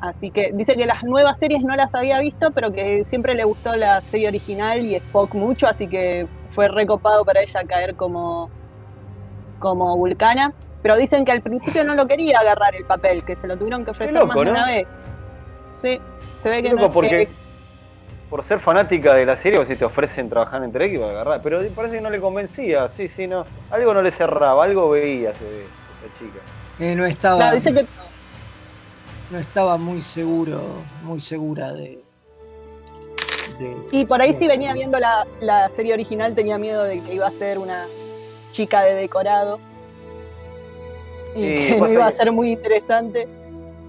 [0.00, 3.44] Así que dice que las nuevas series no las había visto, pero que siempre le
[3.44, 8.50] gustó la serie original y Spock mucho, así que fue recopado para ella caer como,
[9.60, 10.52] como vulcana.
[10.82, 13.84] Pero dicen que al principio no lo quería agarrar el papel, que se lo tuvieron
[13.84, 14.50] que ofrecer loco, más de ¿no?
[14.50, 14.86] una vez.
[15.74, 16.00] Sí,
[16.36, 17.28] se ve que no porque que-
[18.30, 21.10] por ser fanática de la serie, o si te ofrecen trabajar en Trek iba a
[21.10, 21.40] agarrar.
[21.42, 23.44] Pero parece que no le convencía, sí, sí, no.
[23.70, 26.38] Algo no le cerraba, algo veía se ve, esa chica.
[26.80, 27.86] Eh, no estaba, Claro, dice que
[29.30, 30.60] no estaba muy seguro,
[31.04, 32.02] muy segura de.
[33.58, 37.00] de- Y por ahí si de- venía viendo la, la serie original tenía miedo de
[37.02, 37.86] que iba a ser una
[38.50, 39.60] chica de decorado.
[41.36, 43.28] Y Sí, que no iba a que- ser muy interesante.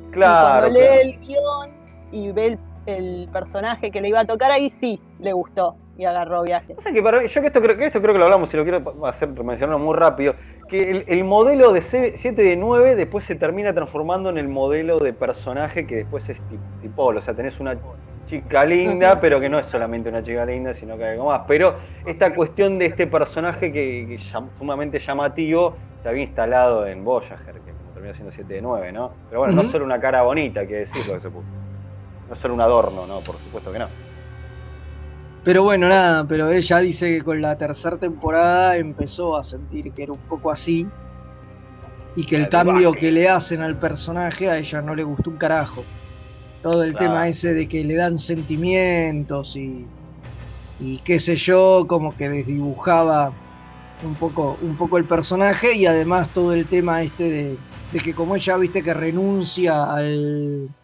[0.10, 0.60] y Claro.
[0.60, 1.02] cuando lee claro.
[1.02, 1.75] el guion
[2.16, 6.06] y ve el, el personaje que le iba a tocar, ahí sí le gustó y
[6.06, 6.74] agarró viaje.
[6.76, 8.58] Pasa que para mí- yo que esto creo que esto creo que lo hablamos y
[8.58, 10.36] lo quiero hacer mencionarlo muy rápido,
[10.70, 15.00] que el, el modelo de 7 de 9 después se termina transformando en el modelo
[15.00, 17.82] de personaje que después es ti- tipol, o sea, tenés una
[18.26, 21.44] chica linda, pero que no es solamente una chica linda, sino que hay algo más.
[21.48, 24.18] Pero esta cuestión de este personaje que, que
[24.58, 29.14] sumamente llamativo se había instalado en Voyager, que terminó siendo 7 de 9, ¿no?
[29.30, 31.50] Pero bueno, no solo una cara bonita, hay que decirlo que se puso.
[32.30, 33.20] No solo un adorno, ¿no?
[33.22, 33.90] Por supuesto que no.
[35.44, 40.04] Pero bueno, nada, pero ella dice que con la tercera temporada empezó a sentir que
[40.04, 40.98] era un poco así
[42.16, 43.00] y que el El cambio baje.
[43.00, 45.92] que le hacen al personaje a ella no le gustó un carajo.
[46.62, 46.98] Todo el Claro.
[46.98, 49.94] tema ese de que le dan sentimientos y,
[50.80, 53.40] y qué sé yo, como que desdibujaba
[54.02, 58.16] un poco, un poco el personaje y además todo el tema este de, de que
[58.16, 60.76] como ella viste que renuncia al,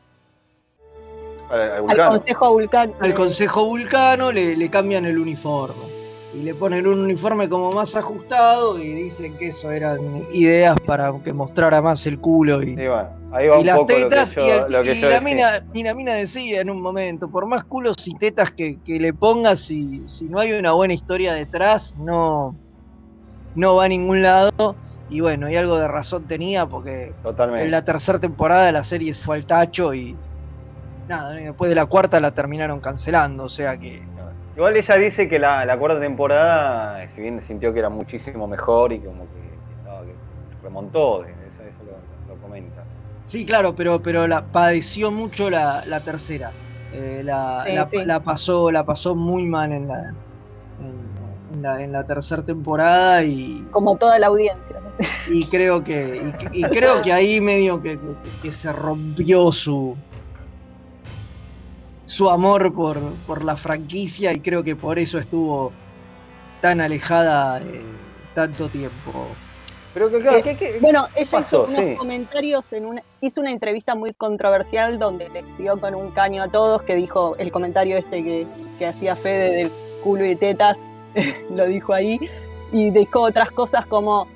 [1.52, 2.08] Al.
[2.08, 2.94] Consejo Vulcano.
[3.00, 5.92] al Consejo Vulcano le, le cambian el uniforme.
[6.34, 11.12] Y le ponen un uniforme como más ajustado y dicen que eso eran ideas para
[11.22, 14.30] que mostrara más el culo y, Y bueno, ahí va y un las poco tetas.
[14.30, 15.22] lo que y, yo, el- lo que y yo la decía.
[15.36, 18.98] mina, y la mina decía en un momento, por más culos y tetas que, que
[18.98, 22.56] le pongas, si, si no hay una buena historia detrás, no,
[23.56, 24.52] no va a ningún lado.
[25.10, 27.66] Y bueno, y algo de razón tenía porque Totalmente.
[27.66, 30.16] en la tercera temporada la serie fue al tacho y
[31.08, 34.12] nada, después de la cuarta la terminaron cancelando, o sea que
[34.56, 38.92] Igual ella dice que la, la cuarta temporada, si bien sintió que era muchísimo mejor
[38.94, 40.20] y como que, que estaba, que
[40.62, 42.86] remontó, eso, eso lo, lo comenta.
[43.26, 46.58] sí, claro, pero pero la padeció mucho la, la tercera.
[46.90, 47.98] Eh, la, Sí, la- sí.
[48.06, 49.96] la pasó la pasó muy mal en la
[50.78, 54.80] en, en la, en la tercera temporada y, Como toda la audiencia.
[55.24, 56.18] y creo que
[56.52, 60.02] y, y creo que ahí medio que, que- que se rompió su
[62.12, 65.72] su amor por, por la franquicia y creo que por eso estuvo
[66.62, 67.82] tan alejada eh,
[68.36, 69.36] tanto tiempo.
[69.94, 71.64] Pero que claro, Que- ¿qué- qué- Bueno, ella pasó?
[71.64, 71.96] hizo unos Sí.
[71.98, 76.50] comentarios en una, hizo una entrevista muy controversial donde le dio con un caño a
[76.50, 78.48] todos, que dijo el comentario este que,
[78.78, 79.72] que hacía Fede del
[80.04, 80.78] culo y tetas,
[81.50, 82.20] lo dijo ahí,
[82.74, 84.28] y dijo otras cosas como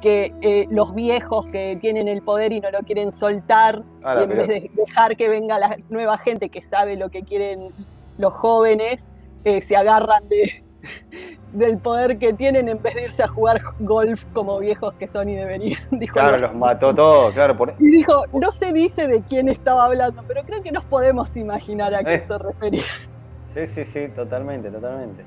[0.00, 4.24] que eh, los viejos que tienen el poder y no lo quieren soltar, Ah, y
[4.24, 7.68] en vez de dejar que venga la nueva gente que sabe lo que quieren
[8.18, 9.06] los jóvenes,
[9.44, 10.62] eh, se agarran de,
[11.52, 15.28] del poder que tienen en vez de irse a jugar golf como viejos que son
[15.28, 15.80] y deberían.
[15.90, 17.56] Dijo Claro, los mató todos, claro.
[17.56, 17.74] Por...
[17.78, 21.94] Y dijo, no se dice de quién estaba hablando, pero creo que nos podemos imaginar
[21.94, 22.24] a qué Eh.
[22.26, 22.82] se refería.
[23.54, 25.24] Sí, sí, sí, totalmente, totalmente.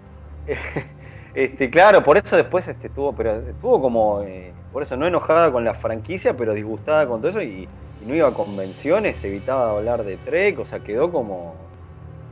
[1.35, 5.51] Este, claro, por eso después este, estuvo, pero estuvo como, eh, por eso no enojada
[5.53, 9.71] con la franquicia, pero disgustada con todo eso y, y no iba a convenciones, evitaba
[9.71, 11.55] hablar de Trek, o sea, quedó como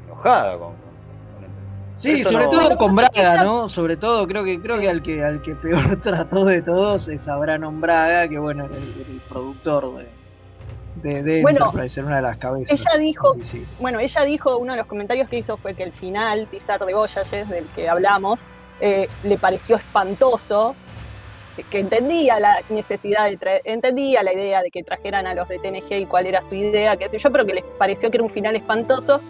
[0.06, 0.98] enojada con, con-
[1.34, 1.52] con el-
[1.96, 3.70] Sí, Eso sobre no- todo con Braga, ¿no?
[3.70, 7.28] Sobre todo creo que creo que al que al que peor trató de todos es
[7.28, 10.12] a Brannon Braga, que bueno, era el, el productor de,
[10.96, 12.80] de, de Bueno, una de las cabezas.
[12.80, 15.94] Ella dijo, Sí, bueno, ella dijo, uno de los comentarios que hizo fue que el
[15.94, 18.48] final, Pizar de Voyages, del que hablamos,
[18.80, 20.76] eh, le pareció espantoso,
[21.70, 25.60] que- entendía la necesidad de traer, entendía la idea de que trajeran a los de
[25.60, 28.24] TNG y cuál era su idea, qué sé yo, pero que les pareció que era
[28.24, 29.22] un final espantoso.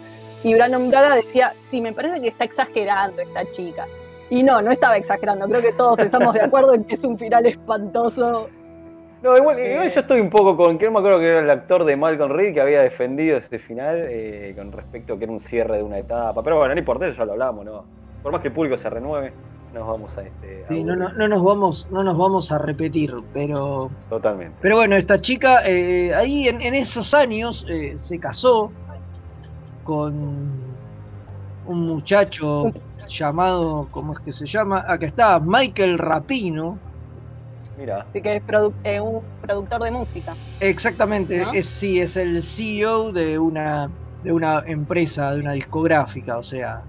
[0.44, 3.86] Y Brandon Braga decía, sí, me parece que está exagerando esta chica.
[4.30, 7.18] Y no, no estaba exagerando, creo que todos estamos de acuerdo en que es un
[7.18, 8.48] final espantoso.
[9.22, 9.88] No, igual, Eh.
[9.94, 12.32] yo estoy un poco con, que no me acuerdo que era el actor de Malcolm
[12.32, 15.82] Reed que había defendido ese final eh, con respecto a que era un cierre de
[15.84, 16.42] una etapa.
[16.42, 17.84] Pero bueno, no importa, eso ya lo hablamos, ¿no?
[18.20, 19.32] Por más que el público se renueve,
[19.72, 20.66] nos vamos a este.
[20.66, 20.96] a Sí, no, aburrir.
[20.96, 24.58] no, no nos vamos, no nos vamos a repetir, pero Totalmente.
[24.60, 28.74] Pero bueno, esta chica eh, ahí en, en esos años eh, se casó
[29.82, 30.80] con
[31.64, 32.64] un muchacho
[33.08, 34.84] llamado, ¿cómo es que se llama?
[34.86, 36.80] Acá está, Michael Rapino.
[37.76, 40.38] Mira, Así que es produ- eh, un productor de música.
[40.60, 41.52] Exactamente, ¿No?
[41.52, 46.86] es sí, es el CEO de una de una empresa, de una discográfica, o sea,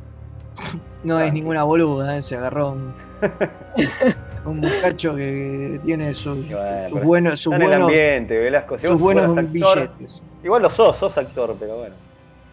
[1.03, 2.21] no es ninguna boluda, ¿eh?
[2.21, 2.93] se agarró un,
[4.45, 8.77] un muchacho que tiene sus, bueno, sus buenos, sus el buenos, ambiente, Velasco.
[8.77, 10.21] Si sus vos buenos actor, billetes.
[10.43, 11.95] igual lo sos, sos actor, pero bueno.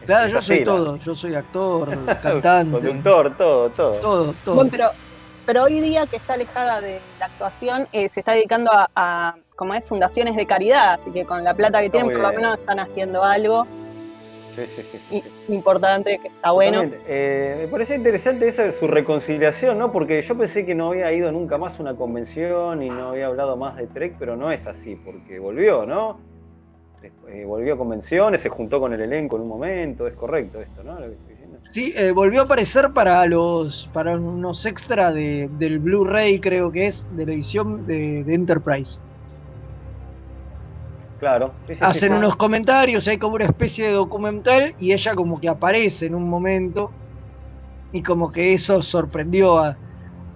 [0.06, 3.94] Claro, yo soy todo, yo soy actor, cantante, Conductor, todo, todo.
[3.96, 4.54] todo, todo.
[4.54, 4.90] Bueno, pero,
[5.46, 9.36] pero hoy día que está alejada de la actuación, eh, se está dedicando a, a,
[9.56, 12.58] como es, fundaciones de caridad, así que con la plata que tienen, por lo menos
[12.58, 13.66] están haciendo algo
[14.56, 15.28] Sí, sí, sí, sí, i- sí.
[15.48, 16.82] importante, que está bueno.
[17.06, 19.92] Eh, me parecía interesante esa de su reconciliación, ¿no?
[19.92, 23.26] Porque yo pensé que no había ido nunca más a una convención y no había
[23.26, 26.20] hablado más de Trek, pero no es así, porque volvió, ¿no?
[27.28, 30.82] Eh, volvió a convenciones, se juntó con el elenco en un momento, es correcto esto,
[30.82, 31.00] ¿no?
[31.00, 31.58] Lo que estoy diciendo.
[31.72, 36.88] Sí, eh, volvió a aparecer para los para unos extra de, del Blu-ray, creo que
[36.88, 38.98] es, de la edición de, de Enterprise.
[41.20, 41.54] Claro.
[41.66, 42.14] sí, sí, sí, hacen sí.
[42.14, 46.28] unos comentarios, hay como una especie de documental y ella como que aparece en un
[46.28, 46.96] momento
[47.92, 49.78] y como que eso sorprendió a,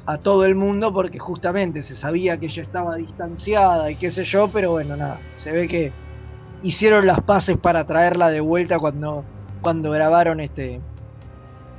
[0.06, 4.24] a todo el mundo porque justamente se sabía que ella estaba distanciada y qué sé
[4.24, 5.96] yo, pero bueno, nada, se ve que
[6.60, 9.28] hicieron las paces para traerla de vuelta cuando,
[9.60, 10.82] cuando grabaron este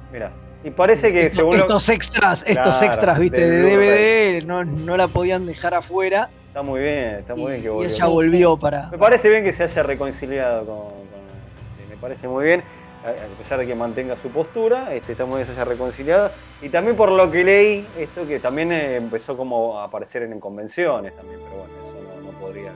[0.10, 0.38] Mira.
[0.64, 3.62] Y parece que estos, según lo- estos extras, estos Claro, extras, viste, de.
[3.62, 7.70] DVD, no, no la podían dejar afuera Está muy bien, está muy bien que y
[7.70, 7.90] volvió.
[7.90, 8.90] ella volvió para...
[8.90, 10.78] Me parece bien que se haya reconciliado con.
[10.78, 12.64] con- me parece muy bien,
[13.04, 16.32] a pesar de que mantenga su postura, este, está muy bien que se haya reconciliado.
[16.62, 20.40] Y también por lo que leí, esto que también eh, empezó como a aparecer en,
[20.40, 22.72] convenciones también, pero bueno, eso no, no podría.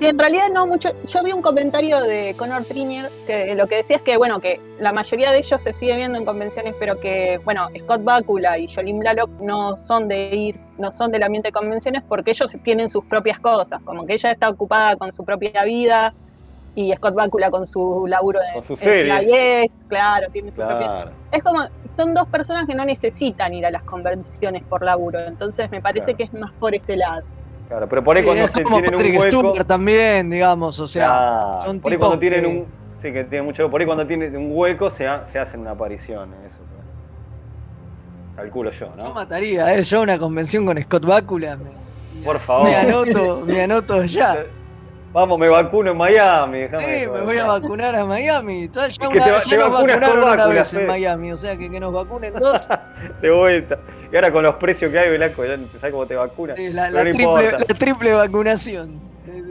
[0.00, 0.90] Sí, en realidad no mucho.
[1.06, 4.60] Yo vi un comentario de Connor Trinier que lo que decía es que, bueno, que
[4.78, 8.72] la mayoría de ellos se sigue viendo en convenciones, pero que, bueno, Scott Bakula y
[8.72, 12.88] Jolene Blalock no son de ir, no son del ambiente de convenciones porque ellos tienen
[12.90, 16.14] sus propias cosas, como que ella está ocupada con su propia vida
[16.74, 19.70] y Scott Bakula con su laburo Con de series.
[19.72, 21.10] CIS, claro, tiene su propia Claro.
[21.32, 25.68] es como, son dos personas que no necesitan ir a las convenciones por laburo, entonces
[25.70, 26.16] me parece Claro.
[26.18, 27.22] que es más por ese lado.
[27.68, 29.38] Claro, pero por ahí Sí, cuando es se como tienen un Patrick hueco.
[29.50, 32.66] Stewart también, digamos, o sea, Claro, son por ahí cuando tienen que- un.
[33.02, 33.70] Sí, que tienen mucho.
[33.70, 36.30] Por ahí cuando tienen un hueco se, ha- se hacen una aparición.
[36.44, 36.56] Eso,
[38.34, 39.14] calculo yo, Yo ¿no?
[39.14, 39.82] mataría, ¿eh?
[39.82, 41.56] Yo una convención con Scott Bakula.
[41.56, 42.68] Me, Por favor.
[42.68, 44.44] me anoto, me anoto ya.
[45.12, 46.68] Vamos, me vacuno en Miami.
[46.68, 48.68] Sí, me voy a vacunar a Miami.
[48.72, 50.86] Ya, que una- te ya te nos vacunas con vacunaron una vez en.
[50.86, 52.60] Miami, o sea que que nos vacunen dos.
[53.22, 53.78] De vuelta.
[54.12, 56.54] Y ahora con los precios que hay, Velasco, ya sabes cómo te vacuna.
[56.56, 57.56] Sí, la, Pero la no triple, importa.
[57.68, 59.00] la triple vacunación.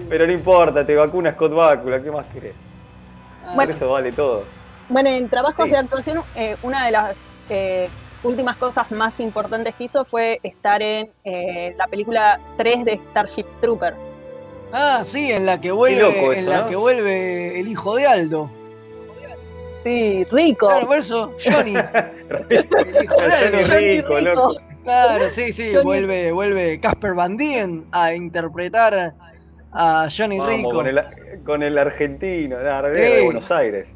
[0.10, 2.56] Pero no importa, te vacuna Scott Bakula, ¿qué más querés?
[3.46, 3.72] Ah, Bueno.
[3.74, 4.46] Por eso vale todo.
[4.89, 5.72] Bueno, en trabajos Sí.
[5.72, 7.15] de actuación, eh, una de las
[7.50, 7.89] eh,
[8.24, 13.46] últimas cosas más importantes que hizo fue estar en eh, la película 3 de Starship
[13.62, 14.00] Troopers.
[14.71, 16.67] Ah, sí, en la que vuelve, loco en eso, la ¿no?
[16.69, 18.51] que vuelve el hijo de Aldo.
[19.84, 20.67] Sí, rico.
[20.67, 21.73] Claro, por eso, Johnny.
[22.49, 23.77] el hijo de Johnny Aldo.
[23.77, 24.56] Rico, loco.
[24.84, 29.13] Claro, sí, sí, Johnny- vuelve, vuelve Casper Van Dien a interpretar
[29.73, 30.69] a Johnny Vamos, Rico.
[30.71, 31.01] con el,
[31.45, 32.99] con el argentino, la Sí.
[32.99, 33.88] de Buenos Aires.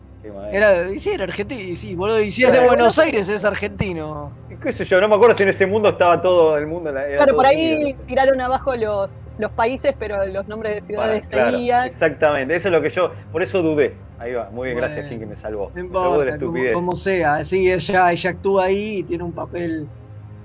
[0.52, 2.60] Era, y sí, era argentino, y sí, boludo, y si es de.
[2.66, 4.32] Buenos Aires es argentino.
[4.62, 5.02] ¿Qué sé yo?
[5.02, 6.92] No me acuerdo si en ese mundo estaba todo el mundo.
[6.92, 8.06] Claro, por ahí no sé.
[8.08, 11.86] tiraron abajo los, los países, pero los nombres de ciudades Bueno, claro, seguían.
[11.86, 13.96] exactamente, eso es lo que yo, por eso dudé.
[14.20, 15.72] Ahí va, muy bien, gracias Bueno, Kim que me salvó.
[15.74, 16.74] No Me salvó importa, como, estupidez.
[16.74, 19.88] como sea, sí, ella, ella actúa ahí y tiene un papel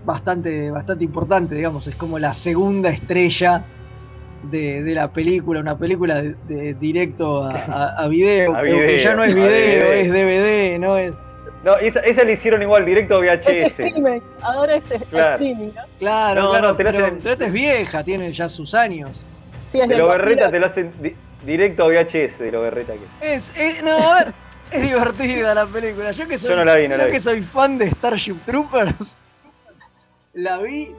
[0.06, 3.64] bastante, bastante importante, digamos, es como la segunda estrella
[4.50, 8.68] de, de la película, una película de, de directo a, a- a video, A que-
[8.68, 9.48] que video, ya no es a video,
[9.86, 10.00] DVD.
[10.00, 11.12] es DVD, no es.
[11.64, 13.66] No, esa, esa le hicieron igual, directo Es VHS.
[13.70, 15.34] streaming, ahora es Claro.
[15.34, 15.82] streaming, ¿no?
[15.98, 19.24] Claro, No, claro, no, te pero, hacen- pero esta es vieja, tiene ya sus años.
[19.72, 20.18] Sí, es De lo 2000.
[20.26, 23.34] berreta te lo hacen di- directo a VHS, de lo berreta que.
[23.34, 24.34] Es, es- no, a ver,
[24.70, 26.12] es divertida la película.
[26.12, 27.12] Yo que soy, Yo no la vi, no yo la vi.
[27.12, 29.18] que soy fan de Starship Troopers,
[30.34, 30.94] la vi.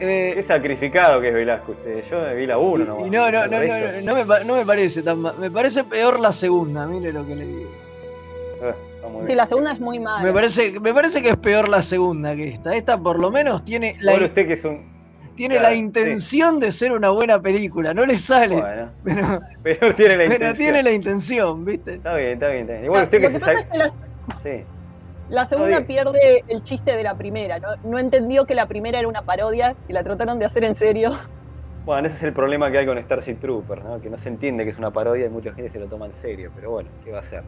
[0.00, 2.04] Eh, Qué sacrificado que es Velasco usted.
[2.10, 3.06] Yo vi la 1 nomás.
[3.06, 5.84] y no, no, no, no, no, no me, no me parece tan ma- Me parece
[5.84, 7.70] peor la segunda, mire lo que le digo.
[8.62, 8.74] eh,
[9.10, 10.22] muy Sí, la segunda es muy mala.
[10.24, 12.74] Me parece, me parece que es peor la segunda que esta.
[12.74, 14.90] Esta por lo menos tiene la, Pobre usted que es un.
[15.34, 17.94] tiene claro, la intención de ser una buena película.
[17.94, 20.56] No le sale, Bueno, pero, pero tiene la pero intención.
[20.56, 21.94] tiene la intención, ¿viste?
[21.94, 22.84] Está bien, está bien, está bien.
[22.84, 23.60] Igual No, usted que se que pasa sabe.
[23.64, 23.88] es que la,
[24.42, 24.64] Sí.
[25.28, 27.68] La segunda pierde el chiste de la primera, ¿no?
[27.84, 31.10] No entendió que la primera era una parodia y la trataron de hacer en serio.
[31.84, 34.00] Bueno, ese es el problema que hay con Starship Trooper, ¿no?
[34.00, 36.14] Que no se entiende que es una parodia y mucha gente se lo toma en
[36.14, 37.42] serio, pero bueno, ¿qué va a hacer?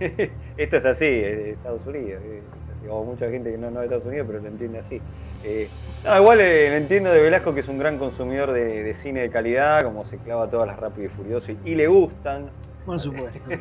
[0.56, 2.42] Esto es así, es de Estados Unidos, es
[2.78, 4.98] así, o mucha gente que no, no es de Estados Unidos, pero lo entiende así.
[5.44, 5.68] Eh,
[6.04, 9.20] no, igual eh, lo entiendo de Velasco que es un gran consumidor de, de cine
[9.20, 12.50] de calidad, como se clava todas las Rápido y Furioso y, y le gustan.
[12.86, 13.40] Por supuesto.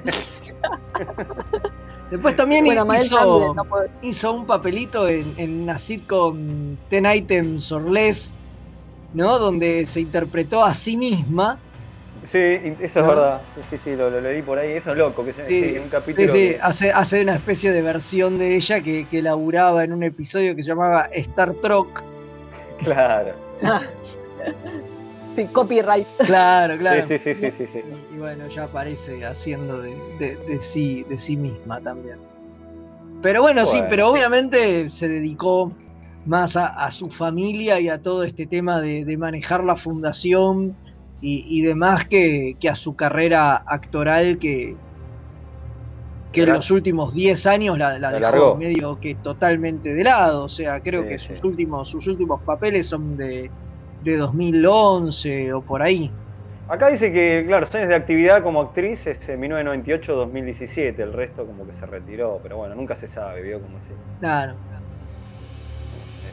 [2.11, 3.63] Después también Bueno, hizo, no
[4.01, 8.38] hizo un papelito en, en una sitcom Ten Items or Less,
[9.13, 9.39] ¿no?
[9.39, 11.59] Donde se interpretó a sí misma.
[12.23, 15.26] Sí, eso es verdad, sí, sí, sí, lo, lo leí por ahí, eso es loco,
[15.26, 16.28] que Sí, sí, en un Sí, capítulo...
[16.28, 20.03] sí, que- hace, hace una especie de versión de ella que, que laburaba en un
[20.03, 22.03] episodio que se llamaba Star Trek.
[22.84, 23.36] Claro,
[25.36, 26.07] Sí, copyright.
[26.25, 27.07] Claro, claro.
[27.07, 27.79] sí, sí, sí, sí, sí.
[28.11, 32.17] Y, y bueno, ya aparece haciendo de, de- de sí, de sí misma también.
[33.21, 35.75] Pero bueno, sí, pero obviamente se dedicó
[36.25, 40.77] más a, a su familia y a todo este tema de, de manejar la fundación
[41.19, 44.77] y, y demás que, que a su carrera actoral que,
[46.31, 48.57] que en los últimos 10 años la, la La dejó largó.
[48.57, 50.43] medio que totalmente de lado.
[50.45, 51.33] O sea, creo Sí, que sí.
[51.36, 53.53] sus últimos, sus últimos papeles son de,
[54.06, 56.12] de 2011 o por ahí.
[56.68, 61.66] Acá dice que, claro, años de actividad como actriz es en 1998-2017, el resto como
[61.66, 63.89] que se retiró, pero bueno, nunca se sabe, vio como si.
[64.20, 64.53] Claro.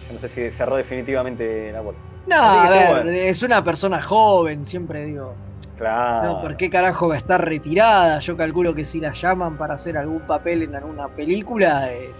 [0.08, 2.00] Yo no sé si cerró definitivamente la puerta.
[2.26, 3.10] No, a ver, bueno.
[3.10, 5.34] es una persona joven, siempre digo.
[5.76, 6.34] Claro.
[6.34, 8.18] No, ¿por qué carajo va a estar retirada?
[8.20, 12.10] Yo calculo que si la llaman para hacer algún papel en alguna película, eh,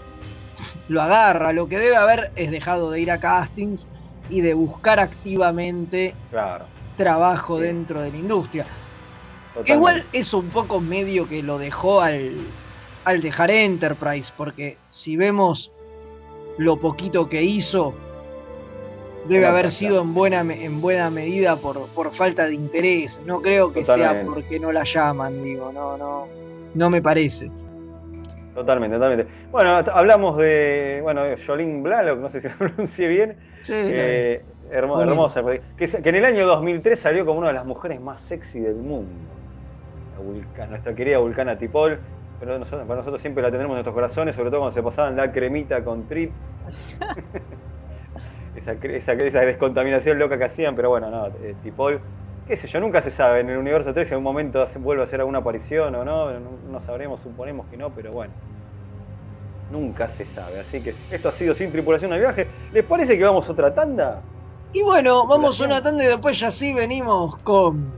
[0.87, 1.53] lo agarra.
[1.53, 3.87] Lo que debe haber es dejado de ir a castings
[4.29, 6.67] y de buscar activamente Claro.
[6.95, 7.63] trabajo Sí.
[7.63, 8.67] dentro de la industria.
[9.65, 12.55] Que igual es un poco medio que lo dejó al,
[13.03, 15.71] al dejar Enterprise, porque si vemos
[16.57, 17.93] lo poquito que hizo,
[19.27, 23.21] debe Era haber sido en buena, en buena medida por, por falta de interés.
[23.25, 26.27] No creo que sea porque no la llaman, digo, no, no,
[26.73, 27.51] no me parece.
[28.53, 29.33] Totalmente, totalmente.
[29.51, 33.37] Bueno, hablamos de, bueno, Jolene Blalock, no sé si lo pronuncié bien.
[33.63, 35.41] Sí, eh, hermo- hermosa,
[35.75, 39.29] que, en el año 2003 salió como una de las mujeres más sexy del mundo.
[40.17, 41.99] Vulcana, nuestra querida Vulcana Tipol.
[42.39, 45.15] Pero nosotros, para nosotros siempre la tendremos en nuestros corazones, sobre todo cuando se pasaban
[45.15, 46.31] la cremita con trip.
[48.53, 52.01] esa, esa, esa descontaminación loca que hacían, pero bueno, no, eh, Tipol,
[52.45, 55.01] qué sé yo, nunca se sabe en el universo 3 si en algún momento vuelve
[55.03, 58.33] a hacer alguna aparición o no, no, no sabremos, suponemos que no, pero bueno.
[59.71, 62.47] Nunca se sabe, así que esto ha sido sin tripulación al viaje.
[62.71, 64.21] ¿Les parece que vamos a otra tanda?
[64.73, 67.91] Y bueno, vamos a una tanda y después ya sí venimos con...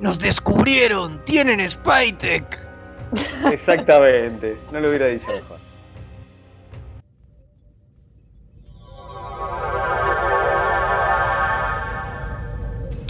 [0.00, 2.58] Nos descubrieron, tienen Spytech.
[3.52, 5.58] Exactamente, no lo hubiera dicho mejor.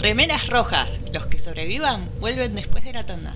[0.03, 0.99] Remeras rojas.
[1.13, 3.35] Los que sobrevivan vuelven después de la tanda.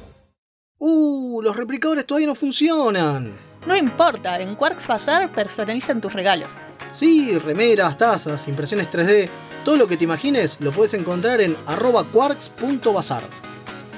[0.83, 3.35] Uh, los replicadores todavía no funcionan.
[3.67, 6.53] No importa, en Quarks Bazar personalizan tus regalos.
[6.89, 9.29] Sí, remeras, tazas, impresiones 3D,
[9.63, 13.21] todo lo que te imagines lo puedes encontrar en arroba quarks.bazar.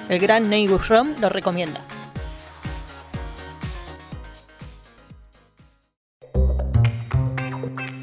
[0.09, 1.79] El gran Neighbor Rom lo recomienda.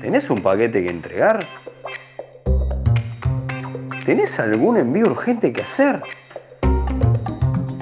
[0.00, 1.46] ¿Tenés un paquete que entregar?
[4.06, 6.02] ¿Tenés algún envío urgente que hacer?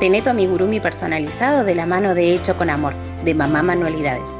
[0.00, 2.94] Tené tu amigurumi personalizado de la mano de Hecho con Amor,
[3.24, 4.30] de Mamá Manualidades.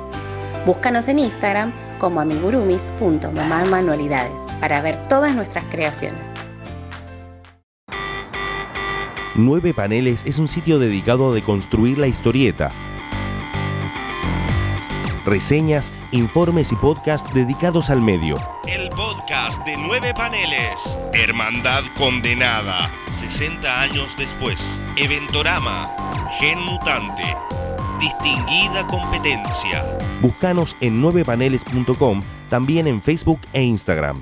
[0.65, 6.31] Búscanos en Instagram como amigurumis.mamamanualidades para ver todas nuestras creaciones.
[9.35, 12.71] Nueve Paneles es un sitio dedicado a deconstruir la historieta.
[15.27, 18.41] Reseñas, informes y podcasts dedicados al medio.
[18.69, 20.97] El podcast de nueve paneles.
[21.13, 22.93] Hermandad condenada.
[23.19, 24.78] 60 años después.
[25.01, 25.87] Eventorama.
[26.41, 27.23] Gen mutante.
[28.01, 29.85] Distinguida competencia.
[30.21, 34.21] Búscanos en 9paneles.com, también en Facebook e Instagram.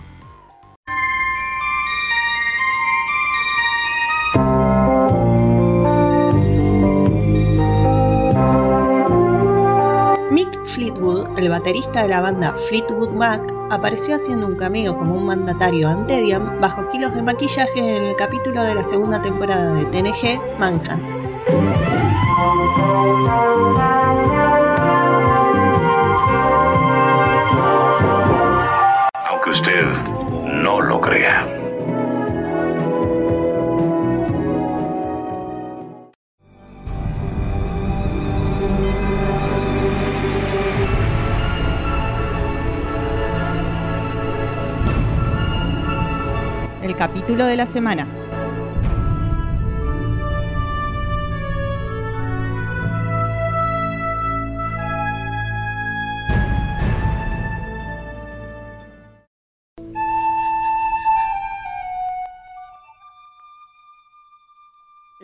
[11.56, 13.40] Baterista de la banda Fleetwood Mac,
[13.70, 18.62] apareció haciendo un cameo como un mandatario Antedian bajo kilos de maquillaje en el capítulo
[18.62, 21.02] de la segunda temporada de TNG, Manhunt.
[29.30, 29.86] Aunque usted
[30.62, 31.55] no lo crea.
[47.06, 48.04] Capítulo de la semana.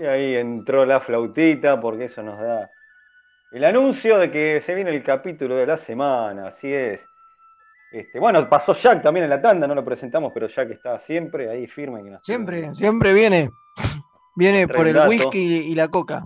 [0.08, 2.70] ahí entró la flautita, porque eso nos da
[3.50, 7.11] el anuncio de que se viene el capítulo de la semana, así es.
[7.92, 11.50] Este, bueno, pasó Jack también en la tanda, no lo presentamos, pero Jack está siempre
[11.50, 12.02] ahí firme.
[12.02, 13.50] que nos- Siempre, siempre viene.
[14.34, 15.10] Viene por el dato.
[15.10, 16.24] whisky y la coca.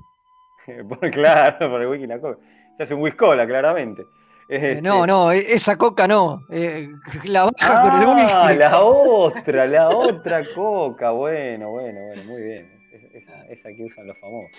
[0.89, 2.39] Por- claro, por el wiki y la coca.
[2.77, 4.03] Se hace un whiskola, claramente.
[4.49, 6.41] Eh, Este, no, no, e- esa coca no.
[6.51, 6.89] eh,
[7.25, 8.15] la baja con el Ah,
[8.47, 8.59] whisky.
[8.59, 11.11] la otra, la otra coca.
[11.11, 12.71] Bueno, bueno, bueno, muy bien.
[12.93, 14.51] Es- Esa, esa que usan los famosos.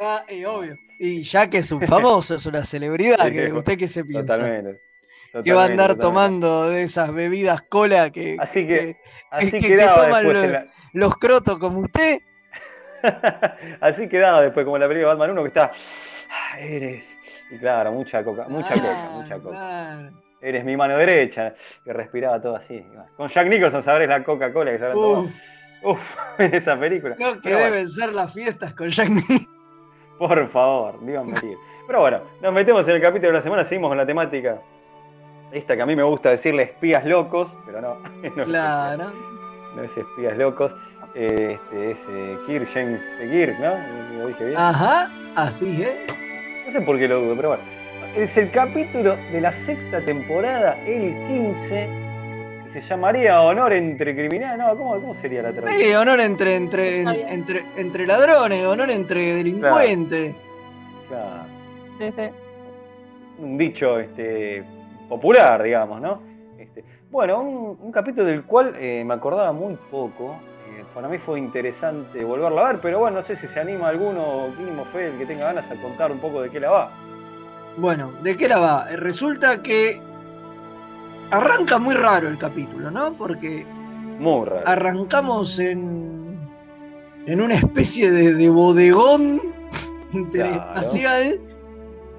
[0.00, 0.74] Ah, eh, obvio.
[0.98, 4.36] Y ya que es un famoso, es una celebridad, Sí, que, ¿usted qué se piensa?
[4.36, 4.80] Totalmente.
[5.42, 8.96] Que va a andar totalmente, tomando de esas bebidas cola que, Así que,
[9.30, 12.20] así que- que toman los, en la- los crotos como usted.
[13.80, 15.72] Así quedaba después, como la película de Batman 1, que está.
[16.30, 17.16] "Ah, Eres.
[17.50, 20.10] Y claro, mucha coca, mucha coca, mucha coca.
[20.40, 22.84] Eres mi mano derecha, que respiraba todo así.
[23.16, 25.28] Con Jack Nicholson sabrás la Coca-Cola que se habrán tomado.
[25.82, 26.00] Uf,
[26.38, 27.16] en esa película.
[27.18, 29.46] lo que Pero bueno, deben ser las fiestas con Jack Nicholson.
[30.18, 31.34] por favor, díganme.
[31.86, 34.58] Pero bueno, nos metemos en el capítulo de la semana, seguimos con la temática.
[35.52, 37.96] Esta que a mí me gusta decirle espías locos, pero no.
[38.36, 39.12] no es Claro.
[39.76, 40.74] no es espías locos.
[41.14, 44.18] Eh, Este es eh, Kirk, James de Kirk, ¿no?
[44.18, 44.58] ¿Lo dije bien?
[44.58, 45.94] Ajá, así es.
[46.66, 47.62] No sé por qué lo dudo, pero bueno.
[48.14, 51.88] Es el capítulo de la sexta temporada, el 15,
[52.68, 54.58] y se llamaría Honor entre criminales.
[54.58, 55.80] No, ¿cómo, cómo sería la traducción?
[55.80, 57.00] Sí, honor entre, entre,
[57.32, 60.34] entre, entre ladrones, honor entre delincuentes.
[61.08, 61.42] Claro,
[61.98, 62.22] Sí, sí.
[63.38, 64.62] un dicho este,
[65.08, 66.20] popular, digamos, ¿no?
[66.58, 70.42] Este, bueno, un, un capítulo del cual eh, me acordaba muy poco.
[70.66, 73.88] eh, para mí fue interesante volverlo a ver, pero bueno, no sé si se anima
[73.88, 76.70] alguno, Kim o Fe, el que tenga ganas a contar un poco de qué la
[76.70, 76.90] va.
[77.76, 78.86] Bueno, ¿de qué la va?
[78.96, 80.00] Resulta que
[81.30, 83.14] arranca muy raro el capítulo, ¿no?
[83.14, 83.64] Porque
[84.18, 84.66] Muy raro.
[84.66, 86.38] arrancamos en,
[87.26, 89.40] en una especie de, de bodegón
[90.12, 91.40] interespacial.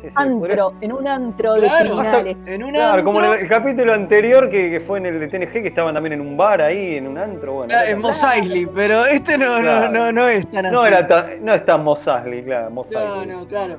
[0.02, 2.47] Sí, sí, Antro, en un antro de Claro, criminales.
[2.47, 5.52] en un Claro, como en el, capítulo anterior que, que fue en el de TNG,
[5.62, 7.54] que estaban también en un bar ahí, en un antro.
[7.56, 9.91] Bueno, era- en Mos Eisley, pero este no, no, Claro.
[9.91, 10.74] no, no es tan así.
[10.76, 13.28] no, era tan- no es tan Mos Eisley, claro, Mos No, Eisley.
[13.36, 13.76] no, claro.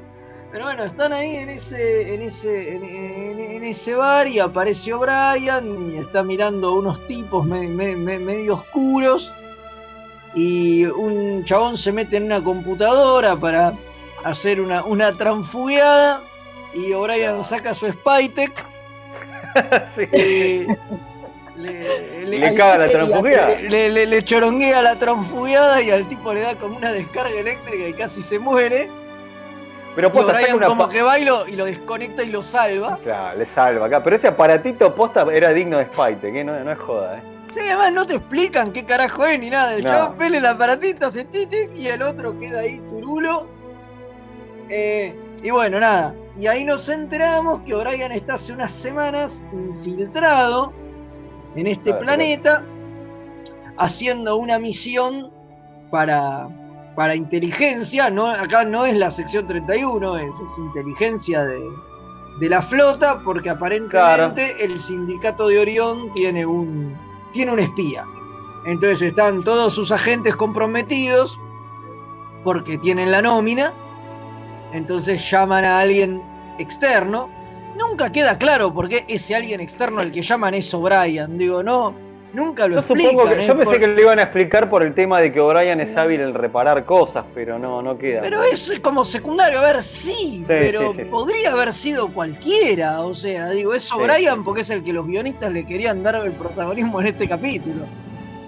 [0.52, 4.92] Pero bueno, están ahí en ese, en ese, en, en- en ese bar y aparece
[4.92, 9.32] O'Brien y está mirando unos tipos me- me- me- medio oscuros
[10.34, 13.72] y un chabón se mete en una computadora para
[14.24, 16.22] hacer una, una transfugiada
[16.74, 18.52] y O'Brien saca su Spytek
[20.12, 20.66] y
[21.56, 23.48] le, Le caga la transfugiada.
[23.68, 27.88] le, le- le choronguea la transfugiada y al tipo le da como una descarga eléctrica
[27.88, 28.88] y casi se muere.
[29.96, 32.98] Pero posta, una como que va y lo, desconecta y lo salva.
[33.02, 34.02] Claro, le salva acá.
[34.04, 37.22] Pero ese aparatito posta era digno de Spite, que no, no es joda, ¿eh?
[37.52, 39.74] Sí, además no te explican qué carajo es ni nada.
[39.74, 40.14] El No.
[40.22, 43.48] el aparatito, hace tic y el otro queda ahí turulo.
[44.70, 46.14] Eh, y bueno, nada.
[46.38, 50.72] Y ahí nos enteramos que O'Brien está hace unas semanas infiltrado
[51.56, 52.64] en este Ah, planeta
[53.76, 55.30] haciendo una misión
[55.90, 56.48] para,
[56.94, 58.10] para inteligencia.
[58.10, 61.60] No, acá no es la sección 31, es, es inteligencia de,
[62.38, 66.96] de la flota, porque aparentemente el sindicato de Orión tiene un,
[67.32, 68.04] tiene un espía.
[68.66, 71.38] Entonces están todos sus agentes comprometidos
[72.44, 73.72] porque tienen la nómina.
[74.72, 76.20] Entonces llaman a alguien
[76.58, 77.28] externo.
[77.78, 81.38] Nunca queda claro por qué ese alguien externo al que llaman es O'Brien.
[81.38, 81.94] Digo, no,
[82.32, 83.10] nunca lo Yo explican.
[83.12, 83.46] supongo que, ¿eh?
[83.46, 85.96] yo pensé Por- que lo iban a explicar por el tema de que O'Brien es
[85.96, 88.20] hábil en reparar cosas, pero no, no queda.
[88.22, 91.10] Pero eso es como secundario, a ver, sí, pero sí, sí, sí.
[91.10, 93.00] podría haber sido cualquiera.
[93.02, 96.32] O sea, digo, es O'Brien porque es el que los guionistas le querían dar el
[96.32, 97.84] protagonismo en este capítulo.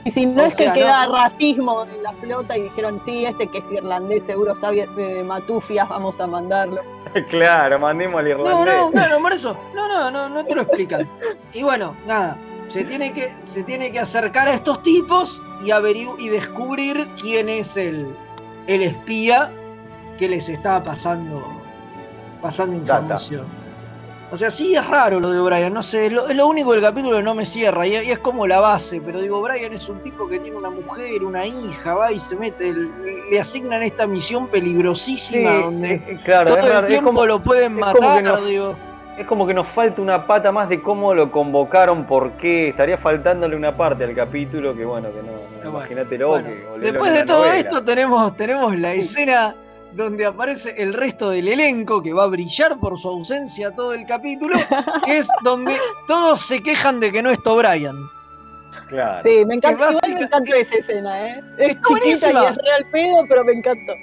[0.04, 3.24] Y si no O es que queda no- racismo en la flota y dijeron, sí,
[3.24, 6.80] este que es irlandés, seguro sabe de matufias, vamos a mandarlo.
[7.30, 8.74] claro, mandemos al No, irlandés.
[8.74, 9.56] no, claro, por eso.
[9.74, 11.08] No, no, no, no te lo explican.
[11.52, 12.36] Y bueno, nada.
[12.68, 15.70] Se tiene que, se tiene que acercar a estos tipos y
[16.18, 18.14] y descubrir quién es el,
[18.66, 19.52] el espía
[20.18, 21.42] que les está pasando,
[22.40, 23.44] pasando información.
[24.32, 26.72] O sea, sí es raro lo de O'Brien, no sé, es lo, es lo único
[26.72, 29.74] del capítulo que no me cierra y, y es como la base, pero digo, O'Brien
[29.74, 32.90] es un tipo que tiene una mujer, una hija, va y se mete, el-
[33.30, 37.26] le asignan esta misión peligrosísima Sí, donde eh, claro, todo es el raro, tiempo como-
[37.26, 38.74] lo pueden matar, nos- digo.
[39.18, 42.70] Es como que nos falta una pata más de cómo lo convocaron, por qué.
[42.70, 45.32] Estaría faltándole una parte al capítulo que, bueno, que no.
[45.32, 45.38] no
[45.70, 46.66] bueno, Imagínatelo bueno, que.
[46.80, 47.58] Después de todo novela.
[47.58, 49.54] esto tenemos, tenemos la escena
[49.94, 54.06] donde aparece el resto del elenco que va a brillar por su ausencia todo el
[54.06, 54.56] capítulo,
[55.04, 55.76] que es donde
[56.06, 57.96] todos se quejan de que no está O'Brien.
[58.88, 59.22] Claro.
[59.22, 61.40] Sí, me igual me encantó esa escena, ¿eh?
[61.58, 62.42] Es chiquita buenísima.
[62.42, 63.94] y es real pedo, pero me encantó.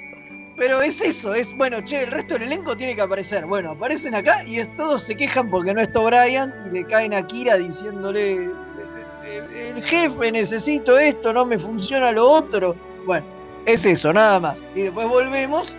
[0.56, 3.46] pero es eso, es bueno, che, el resto del elenco tiene que aparecer.
[3.46, 7.14] Bueno, aparecen acá y es, todos se quejan porque no está Brian y le caen
[7.14, 8.50] a Kira diciéndole
[9.24, 12.74] el jefe, necesito esto, no me funciona lo otro.
[13.06, 13.24] Bueno,
[13.66, 14.62] es eso, nada más.
[14.74, 15.76] Y después volvemos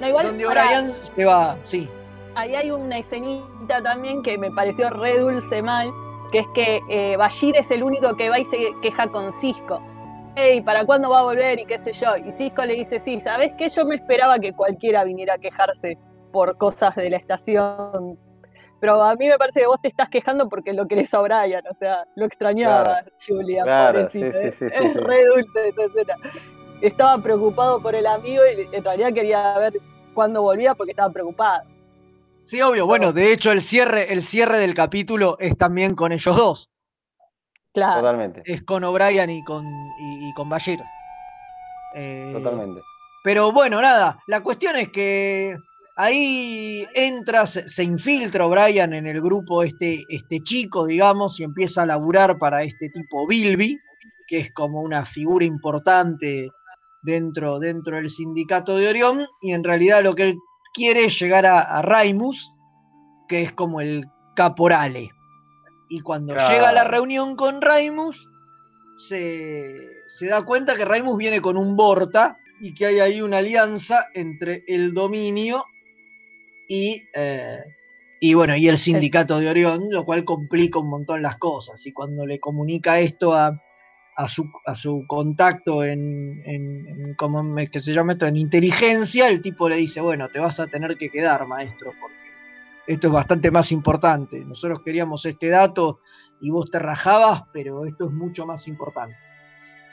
[0.00, 1.88] No, igual, donde Brian se va, sí.
[2.34, 5.90] ahí hay una escenita también que me pareció re dulce mal,
[6.30, 9.80] que es que eh, Bashir es el único que va y se queja con Cisco.
[10.34, 11.58] Hey, ¿para cuándo va a volver?
[11.60, 12.16] Y qué sé yo.
[12.16, 13.68] Y Cisco le dice, sí, ¿sabes qué?
[13.68, 15.98] Yo me esperaba que cualquiera viniera a quejarse
[16.32, 18.18] por cosas de la estación.
[18.80, 21.62] Pero a mí me parece que vos te estás quejando porque lo querés a Brian,
[21.70, 23.10] o sea, lo extrañaba Claro.
[23.28, 23.62] Julia.
[23.62, 24.98] Claro, sí, es- sí, sí, es sí.
[24.98, 26.14] re dulce esa escena.
[26.82, 29.80] Estaba preocupado por el amigo y en realidad quería ver
[30.14, 31.62] cuándo volvía porque estaba preocupado.
[32.44, 32.86] Sí, obvio.
[32.86, 36.70] Bueno, de hecho, el cierre, el cierre del capítulo es también con ellos dos.
[37.72, 38.00] Claro.
[38.00, 40.80] Totalmente, Es con O'Brien y con, y, y con Bashir.
[41.94, 42.82] Eh, totalmente.
[43.24, 45.56] Pero bueno, nada, la cuestión es que
[45.96, 51.82] ahí entra, se, se infiltra O'Brien en el grupo este, este chico, digamos, y empieza
[51.82, 53.78] a laburar para este tipo Bilby,
[54.26, 56.50] que es como una figura importante
[57.02, 60.38] dentro, dentro del sindicato de Orión, y en realidad lo que él
[60.72, 62.52] quiere es llegar a, a Raimus,
[63.28, 65.10] que es como el caporale.
[65.88, 66.54] Y cuando Claro.
[66.54, 68.28] llega a la reunión con Raimus,
[69.08, 69.74] se,
[70.06, 74.06] se da cuenta que Raimus viene con un Borta y que hay ahí una alianza
[74.14, 75.64] entre el dominio
[76.68, 77.58] y, eh,
[78.20, 81.84] y bueno, y el sindicato de Orión, lo cual complica un montón las cosas.
[81.86, 83.60] Y cuando le comunica esto a,
[84.16, 88.26] a su, a su contacto en, en, en- ¿cómo me- que se llama esto?
[88.26, 92.16] En inteligencia, el tipo le dice, bueno, te vas a tener que quedar, maestro, porque
[92.86, 94.40] esto es bastante más importante.
[94.40, 96.00] Nosotros queríamos este dato
[96.40, 99.16] y vos te rajabas, pero esto es mucho más importante.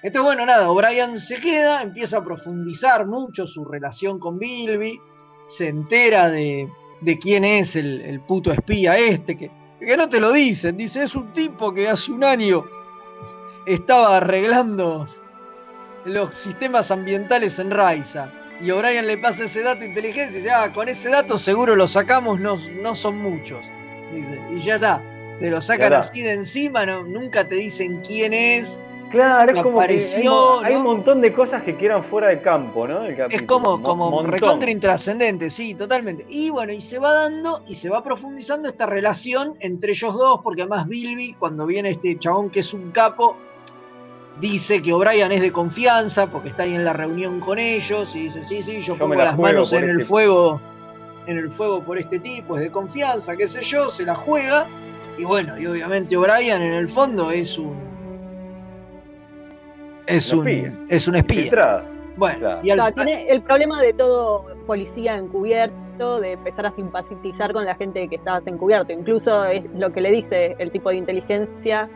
[0.01, 4.97] Entonces, bueno, nada, O'Brien se queda, empieza a profundizar mucho su relación con Bilby,
[5.47, 6.69] se entera de,
[7.01, 11.03] de quién es el, el puto espía este, que, que no te lo dicen, dice,
[11.03, 12.63] es un tipo que hace un año
[13.73, 15.07] estaba arreglando
[16.05, 18.29] los sistemas ambientales en Raiza.
[18.61, 21.75] Y O'Brien le pasa ese dato de inteligencia y dice, ah, con ese dato seguro
[21.75, 23.59] lo sacamos, no, no son muchos.
[24.13, 25.01] Dice, y ya está,
[25.39, 28.81] te lo sacan así de encima, no, nunca te dicen quién es.
[29.11, 32.41] Claro, es como que hay, apareció, hay un montón de cosas que quedan fuera de
[32.41, 33.05] campo, ¿no?
[33.05, 34.31] El Es como, mo- como montón.
[34.33, 36.25] recontra intrascendente, sí, totalmente.
[36.29, 40.41] Y bueno, y se va dando y se va profundizando esta relación entre ellos dos,
[40.43, 43.35] porque además Bilby, cuando viene este chabón que es un capo,
[44.39, 48.23] dice que O'Brien es de confianza, porque está ahí en la reunión con ellos, y
[48.23, 50.59] dice, sí, sí, yo, pongo la las manos en el este- fuego,
[51.27, 54.67] en el fuego por este tipo, es de confianza, qué sé yo, se la juega.
[55.17, 57.75] Y bueno, y obviamente O'Brien en el fondo es un.
[60.07, 60.73] Es Un un, espía.
[60.89, 61.83] es un espía.
[62.15, 62.59] Bueno, Claro.
[62.63, 67.75] y al- tiene el problema de todo policía encubierto, de empezar a simpatizar con la
[67.75, 68.91] gente que estás encubierto.
[68.91, 71.89] Incluso es lo que le dice el tipo de inteligencia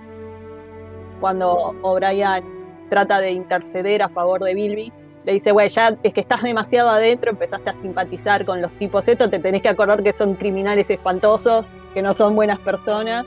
[1.20, 2.44] cuando O'Brien
[2.90, 4.92] trata de interceder a favor de Bilby.
[5.26, 9.08] Le dice, güey, ya es que estás demasiado adentro, empezaste a simpatizar con los tipos
[9.08, 13.26] estos, te tenés que acordar que son criminales espantosos, que no son buenas personas.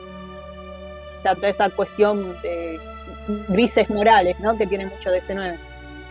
[1.19, 2.79] O sea, toda esa cuestión de
[3.49, 4.57] grises morales, ¿no?
[4.57, 5.59] Que tiene mucho de ese 9.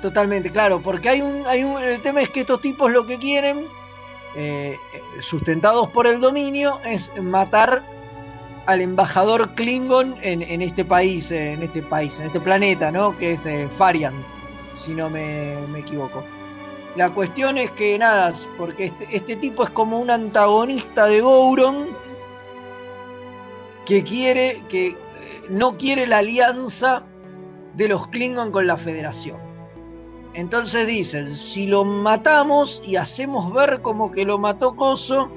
[0.02, 3.18] Totalmente, claro, porque hay un, hay un, el tema es que estos tipos lo que
[3.18, 3.66] quieren,
[4.36, 4.78] eh,
[5.22, 7.84] sustentados por el dominio, es matar
[8.66, 13.16] al embajador Klingon en, este país, eh, en este país, en este planeta, ¿no?
[13.18, 14.14] Que es eh, Farian,
[14.74, 16.24] si no me, me equivoco.
[16.96, 21.88] La cuestión es que nada, porque este, este tipo es como un antagonista de Gouron
[23.86, 24.96] que quiere, que eh,
[25.50, 27.04] no quiere la alianza
[27.76, 29.38] de los Klingon con la Federación.
[30.34, 35.30] Entonces dicen, si lo matamos y hacemos ver como que lo mató Coso,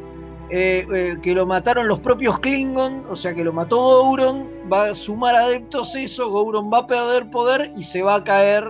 [0.51, 4.90] eh, eh, que lo mataron los propios Klingon, o sea que lo mató Gouron, va
[4.90, 8.66] a sumar adeptos eso, Gouron va a perder poder y se va a caer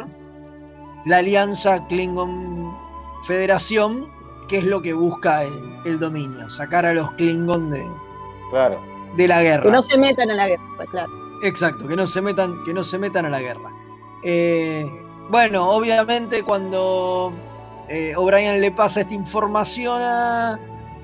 [1.05, 2.77] la alianza Klingon
[3.27, 4.09] Federación,
[4.49, 5.53] que es lo que busca el,
[5.85, 7.87] el dominio, sacar a los Klingon de,
[8.51, 8.81] Claro.
[9.17, 9.63] de la guerra.
[9.65, 11.13] Que no se metan en la guerra, claro.
[11.43, 13.71] Exacto, que no se metan, que no se metan a la guerra.
[14.25, 14.91] Eh,
[15.31, 17.33] bueno, obviamente cuando
[17.89, 20.59] eh, O'Brien le pasa esta información a,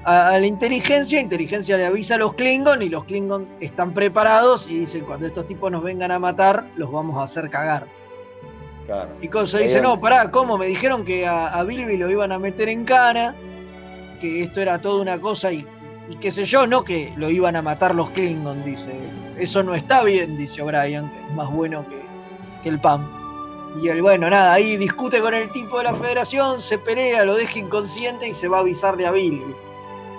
[0.04, 4.68] a- a la inteligencia, inteligencia le avisa a los Klingon y los Klingon están preparados
[4.68, 7.86] y dicen cuando estos tipos nos vengan a matar, los vamos a hacer cagar.
[8.86, 9.10] Claro.
[9.22, 10.58] Y Cosa dice, no, pará, ¿cómo?
[10.58, 13.34] Me dijeron que a, a Bilby lo iban a meter en cana,
[14.20, 15.64] que esto era toda una cosa y,
[16.10, 18.92] y qué sé yo, no que lo iban a matar los Klingon, dice.
[19.38, 21.96] Eso no está bien, dice O'Brien, que es más bueno que,
[22.62, 23.08] que el pan.
[23.82, 27.34] Y él, bueno, nada, ahí discute con el tipo de la federación, se pelea, lo
[27.36, 29.42] deja inconsciente y se va a avisarle a Billy.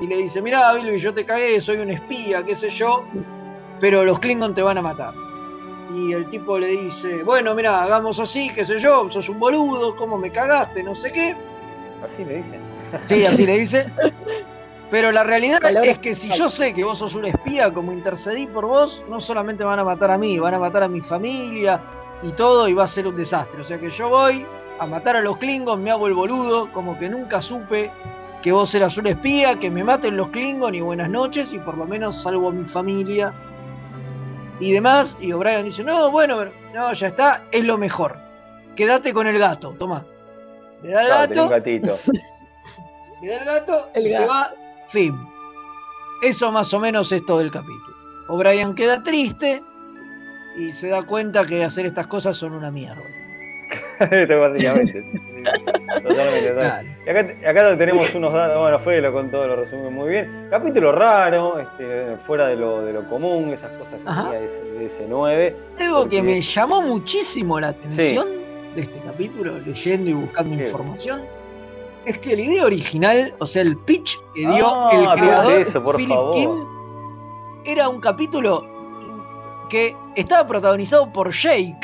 [0.02, 3.06] Y le dice, mirá Billy, yo te cagué, soy un espía, qué sé yo,
[3.80, 5.14] pero los Klingon te van a matar.
[5.93, 9.96] Y el tipo le dice, bueno, mira, hagamos así, qué sé yo, sos un boludo,
[9.96, 11.36] cómo me cagaste, no sé qué.
[12.04, 12.62] Así le dicen.
[13.08, 13.86] Sí, así le dice.
[14.91, 18.48] Pero la realidad es que si yo sé que vos sos un espía, como intercedí
[18.48, 21.82] por vos, no solamente van a matar a mí, van a matar a mi familia
[22.22, 23.62] y todo, y va a ser un desastre.
[23.62, 24.46] O sea que yo voy
[24.80, 27.91] a matar a los Klingons, me hago el boludo, como que nunca supe
[28.46, 31.80] que vos eras un espía, que me maten los Klingon y buenas noches, y por
[31.80, 33.34] lo menos salvo a mi familia
[34.60, 35.18] y demás.
[35.20, 38.20] Y O'Brien dice, no, bueno, no, ya está, es lo mejor.
[38.76, 40.06] Quédate con el gato, toma.
[40.84, 41.43] Le da el gato.
[41.46, 41.98] un gatito.
[43.24, 44.54] Le da el gato El y se va.
[44.89, 45.28] Fin.
[46.22, 47.96] Eso más o menos es todo el capítulo.
[48.28, 49.64] O'Brien queda triste
[50.56, 53.02] y se da cuenta que hacer estas cosas son una mierda.
[54.12, 55.04] Esto básicamente.
[56.04, 56.98] Totalmente, totalmente.
[57.06, 60.48] Y acá, acá tenemos unos datos, bueno, Fede lo contó, lo resumió muy bien.
[60.50, 64.80] Capítulo raro, este, fuera de lo, de lo común, esas cosas que tenía de ese,
[64.80, 65.56] de ese 9.
[65.80, 68.28] Algo que me llamó muchísimo la atención
[68.76, 71.22] de este capítulo, leyendo y buscando información,
[72.06, 75.84] es que la idea original, o sea, el pitch que dio Ah, el creador, eso,
[75.84, 76.34] por Philip favor.
[76.34, 76.50] Kim,
[77.66, 78.66] era un capítulo
[79.70, 81.76] que estaba protagonizado por Jake,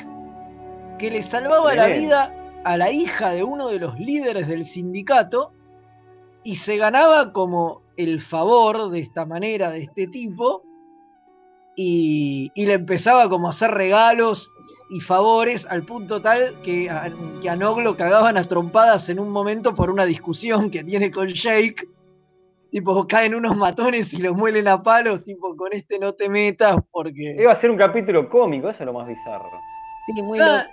[1.01, 2.31] que le salvaba la vida
[2.63, 5.51] a la hija de uno de los líderes del sindicato
[6.43, 10.61] y se ganaba como el favor de esta manera, de este tipo,
[11.75, 14.51] y, y le empezaba como a hacer regalos
[14.91, 19.19] y favores al punto tal que a, que a Nog lo cagaban a trompadas en
[19.19, 21.87] un momento por una discusión que tiene con Jake.
[22.69, 26.77] Tipo, caen unos matones y los muelen a palos, tipo, con este no te metas
[26.91, 27.37] porque...
[27.39, 29.49] Iba a ser un capítulo cómico, eso es lo más bizarro.
[30.05, 30.67] Sí, muy Ah.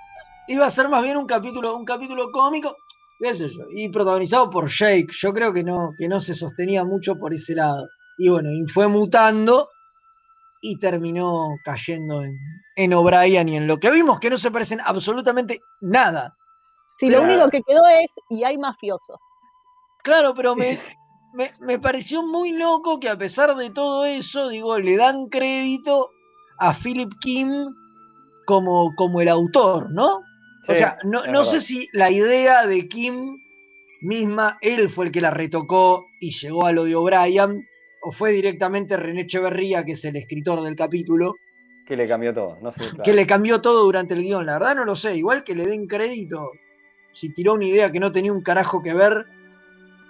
[0.49, 2.77] Iba a ser más bien un capítulo, un capítulo cómico,
[3.21, 5.09] qué sé yo, y protagonizado por Jake.
[5.11, 7.87] Yo creo que no, que no se sostenía mucho por ese lado.
[8.19, 9.69] Y bueno, y fue mutando
[10.61, 12.37] y terminó cayendo en,
[12.77, 16.35] en O'Brien y en lo que vimos, que no se parecen absolutamente nada.
[16.99, 19.19] Sí, lo único que quedó es y hay mafiosos.
[20.03, 20.81] Claro, pero me,
[21.35, 26.11] me, me pareció muy loco que a pesar de todo eso, digo, le dan crédito
[26.59, 27.67] a Philip Kim
[28.47, 30.23] como, como el autor, ¿no?
[30.69, 33.39] O sea, no, no sé si la idea de Kim
[34.01, 37.67] misma, él fue el que la retocó y llegó a lo de O'Brien,
[38.03, 41.35] o fue directamente René Echeverría, que es el escritor del capítulo,
[41.87, 42.81] Que le cambió todo, no sé.
[42.81, 43.03] claro.
[43.03, 44.47] que le cambió todo durante el guion.
[44.47, 46.53] La verdad no lo sé, igual que le den crédito,
[47.13, 49.27] si tiró una idea que no tenía un carajo que ver,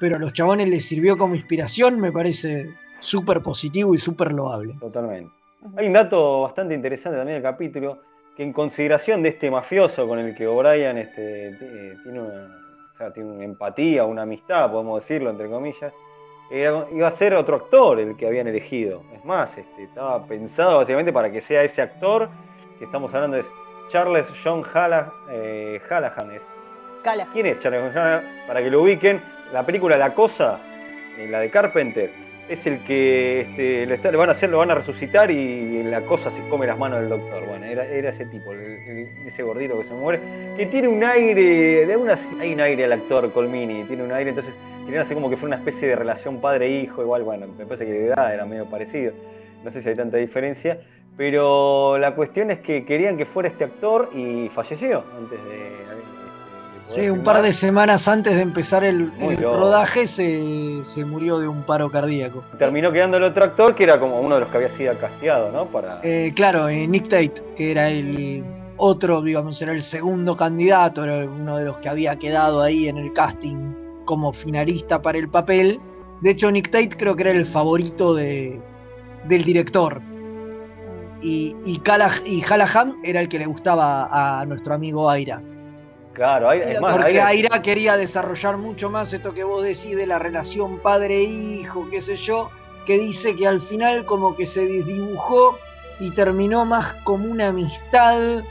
[0.00, 2.68] pero a los chabones les sirvió como inspiración, me parece
[3.00, 4.74] súper positivo y súper loable.
[4.80, 5.30] Totalmente.
[5.76, 8.00] Hay un dato bastante interesante también del capítulo,
[8.38, 11.54] que en consideración de este mafioso con el que O'Brien este,
[12.04, 12.46] tiene, una,
[12.94, 15.92] o sea, tiene una empatía, una amistad, podemos decirlo, entre comillas,
[16.50, 19.02] era- iba a ser otro actor el que habían elegido.
[19.12, 22.28] Es más, este, estaba pensado básicamente para que sea ese actor
[22.78, 23.46] que estamos hablando es
[23.90, 26.30] Charles John Halla- eh, Hallahan.
[26.30, 26.42] es-.
[27.32, 28.24] ¿Quién es Charles John Hallahan?
[28.46, 29.20] Para que lo ubiquen,
[29.52, 30.58] la película La Cosa,
[31.18, 32.10] eh, la de Carpenter,
[32.48, 36.30] es el que este, le van a hacer, lo van a resucitar y la cosa
[36.30, 37.46] se come las manos del doctor.
[37.46, 40.20] Bueno, era, era ese tipo, ese gordito que se muere,
[40.56, 44.30] que tiene un aire, de alguna, hay un aire al actor Colmini, tiene un aire,
[44.30, 47.84] entonces querían hacer como que fuera una especie de relación padre-hijo, igual, bueno, me parece
[47.84, 49.12] que de edad era medio parecido,
[49.62, 50.80] no sé si hay tanta diferencia,
[51.16, 56.07] pero la cuestión es que querían que fuera este actor y falleció antes de...
[56.88, 61.62] Sí, un par de semanas antes de empezar el, rodaje se, se murió de un
[61.64, 62.42] paro cardíaco.
[62.58, 65.52] Terminó quedando el otro actor que era como uno de los que había sido casteado,
[65.52, 65.66] ¿no?
[65.66, 66.00] Para...
[66.02, 68.42] Eh, claro, eh, Nick Tate, que era el
[68.78, 72.96] otro, digamos, era el segundo candidato, era uno de los que había quedado ahí en
[72.96, 73.74] el casting
[74.06, 75.78] como finalista para el papel.
[76.22, 78.58] De hecho, Nick Tate creo que era el favorito de,
[79.28, 80.00] del director.
[81.20, 81.82] Y, y,
[82.24, 84.08] y Hallahan era el que le gustaba
[84.40, 85.42] a nuestro amigo Aira.
[86.18, 89.94] Claro, hay, es más, Porque hay- Aira quería desarrollar mucho más esto que vos decís
[89.96, 92.50] de la relación padre-hijo, qué sé yo,
[92.84, 95.56] que dice que al final como que se desdibujó
[96.00, 98.42] y terminó más como una amistad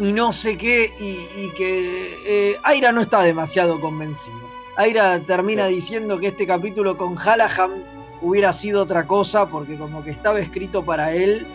[0.00, 2.18] y no sé qué, y, y que
[2.52, 4.36] eh, Aira no está demasiado convencido.
[4.76, 7.84] Aira termina diciendo que este capítulo con Hallahan
[8.22, 11.46] hubiera sido otra cosa porque como que estaba escrito para él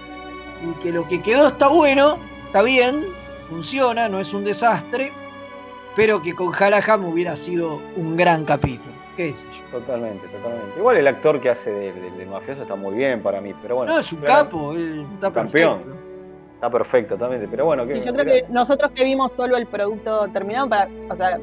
[0.61, 3.05] y que lo que quedó está bueno, está bien,
[3.53, 5.11] funciona, no es un desastre,
[5.95, 8.91] pero que con Hallahan hubiera sido un gran capítulo.
[9.15, 9.79] ¿Qué sé yo?
[9.79, 10.79] Totalmente, totalmente.
[10.79, 13.75] Igual el actor que hace del, del- del mafioso está muy bien para mí, pero
[13.75, 13.93] bueno.
[13.93, 15.77] no, es un capo, él está campeón.
[15.83, 16.03] perfecto.
[16.55, 17.47] Está perfecto, totalmente.
[17.51, 21.15] Pero bueno, y yo creo que nosotros que vimos solo el producto terminado, para, o
[21.15, 21.39] sea,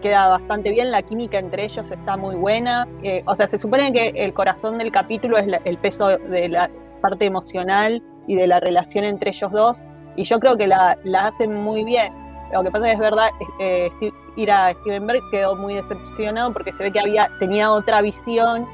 [0.00, 2.88] queda bastante bien, la química entre ellos está muy buena.
[3.02, 6.70] Eh, o sea, se supone que el corazón del capítulo es el peso de la
[7.02, 9.82] parte emocional y de la relación entre ellos dos,
[10.16, 12.12] y yo creo que la, hacen muy bien.
[12.52, 13.90] Lo que pasa es que es verdad, eh,
[14.36, 18.66] ir a Steven Berg quedó muy decepcionado porque se ve que había, tenía otra visión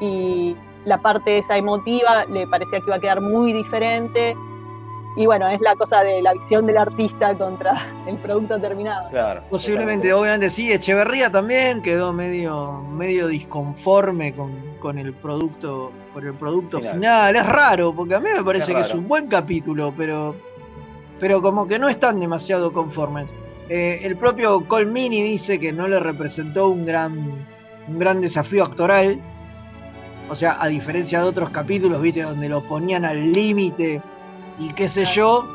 [0.00, 4.34] y la parte esa emotiva le parecía que iba a quedar muy diferente
[5.18, 7.74] y bueno, es la cosa de la visión del artista contra
[8.06, 9.10] el producto terminado.
[9.10, 9.42] Claro.
[9.50, 16.80] Posiblemente, obviamente sí, Echeverría también quedó medio, medio disconforme con, el producto, con el producto
[16.80, 17.34] final.
[17.34, 20.36] Es raro, porque a mí me parece que es un buen capítulo, pero,
[21.18, 23.28] pero como que no están demasiado conformes.
[23.68, 27.46] Eh, el propio Colmini dice que no le representó un gran,
[27.86, 29.20] un gran desafío actoral.
[30.30, 34.02] O sea, a diferencia de otros capítulos, viste, donde lo ponían al límite
[34.58, 35.46] y qué sé yo,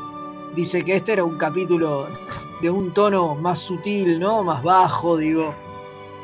[0.54, 2.08] dice que este era un capítulo
[2.60, 4.42] de un tono más sutil, ¿no?
[4.42, 5.54] Más bajo, digo,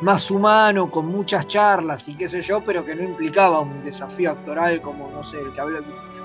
[0.00, 4.30] más humano, con muchas charlas y qué sé yo, pero que no implicaba un desafío
[4.30, 5.60] actoral como, no sé, el que,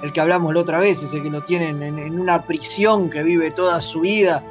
[0.05, 3.49] el que hablamos la otra vez, ese que lo tienen en, una prisión que vive
[3.49, 4.43] toda su vida.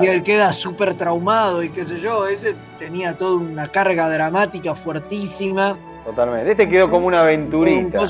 [0.00, 4.76] Y él queda súper traumado y qué sé yo, ese tenía toda una carga dramática
[4.76, 5.76] fuertísima.
[6.04, 6.52] Totalmente.
[6.52, 8.04] Este quedó como una aventurita.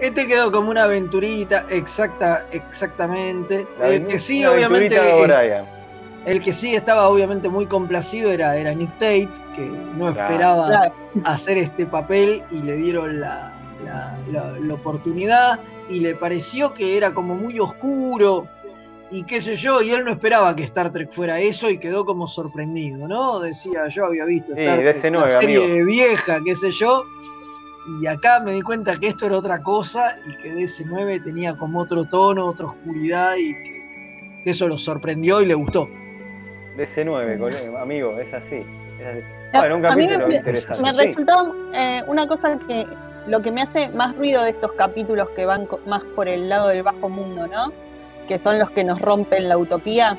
[0.00, 3.66] Este quedó como una aventurita, exacta, exactamente.
[3.82, 4.96] el que sí, obviamente.
[6.24, 9.60] El que sí estaba obviamente muy complacido era, era Nick Tate, que
[9.96, 10.90] no esperaba
[11.24, 13.55] hacer este papel y le dieron la,
[13.86, 18.46] la, oportunidad y le pareció que era como muy oscuro
[19.10, 22.04] y qué sé yo, y él no esperaba que Star Trek fuera eso y quedó
[22.04, 23.38] como sorprendido, ¿no?
[23.38, 27.04] Decía, yo había visto Star Trek, una serie vieja, qué sé yo,
[28.00, 31.80] y acá me di cuenta que esto era otra cosa y que DC9 tenía como
[31.80, 33.54] otro tono, otra oscuridad y
[34.42, 35.88] que, eso lo sorprendió y le gustó.
[36.76, 38.64] DC9, amigo, es así.
[39.52, 42.86] Bueno, un capítulo me, me resultó eh, una cosa que
[43.26, 46.68] lo que me hace más ruido de estos capítulos que van más por el lado
[46.68, 47.72] del bajo mundo, ¿no?
[48.28, 50.18] Que son los que nos rompen la utopía,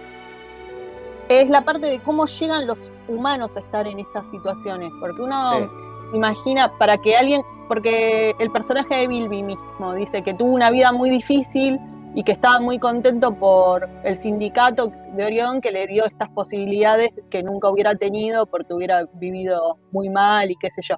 [1.29, 4.91] es la parte de cómo llegan los humanos a estar en estas situaciones.
[4.99, 5.69] Porque uno
[6.13, 10.91] imagina, para que alguien porque el personaje de Bilby mismo dice que tuvo una vida
[10.91, 11.79] muy difícil
[12.15, 17.11] y que estaba muy contento por el sindicato de Orión que le dio estas posibilidades
[17.29, 20.95] que nunca hubiera tenido porque hubiera vivido muy mal y qué sé yo.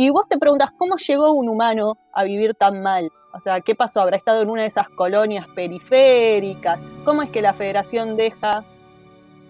[0.00, 3.10] Y vos te preguntas, ¿cómo llegó un humano a vivir tan mal?
[3.34, 4.00] O sea, ¿qué pasó?
[4.00, 6.78] ¿Habrá estado en una de esas colonias periféricas?
[7.04, 8.62] ¿Cómo es que la federación deja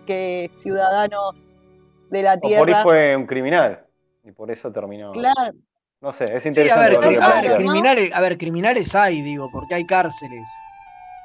[0.06, 1.54] que ciudadanos
[2.08, 2.62] de la Tierra...
[2.62, 3.84] O por ahí fue un criminal
[4.24, 5.12] y por eso terminó...
[5.12, 5.52] Claro,
[6.00, 7.18] no sé, es interesante.
[7.20, 10.48] a, ver, criminales, a ver, criminales hay, digo, porque hay cárceles.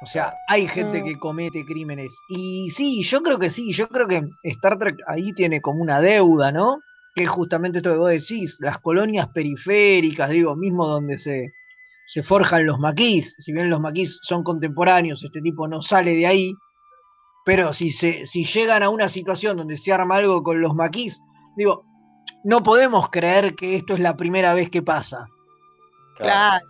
[0.02, 1.04] O sea, hay gente mm.
[1.06, 2.12] que comete crímenes.
[2.28, 6.02] Y sí, yo creo que sí, yo creo que Star Trek ahí tiene como una
[6.02, 6.76] deuda, ¿no?
[7.14, 11.52] Que es justamente esto que vos decís, las colonias periféricas, digo, mismo donde se,
[12.06, 13.34] se forjan los maquis.
[13.38, 16.54] Si bien los maquis son contemporáneos, este tipo no sale de ahí.
[17.44, 21.20] Pero si, se, si llegan a una situación donde se arma algo con los maquis,
[21.56, 21.84] digo,
[22.42, 25.26] no podemos creer que esto es la primera vez que pasa.
[26.16, 26.66] Claro.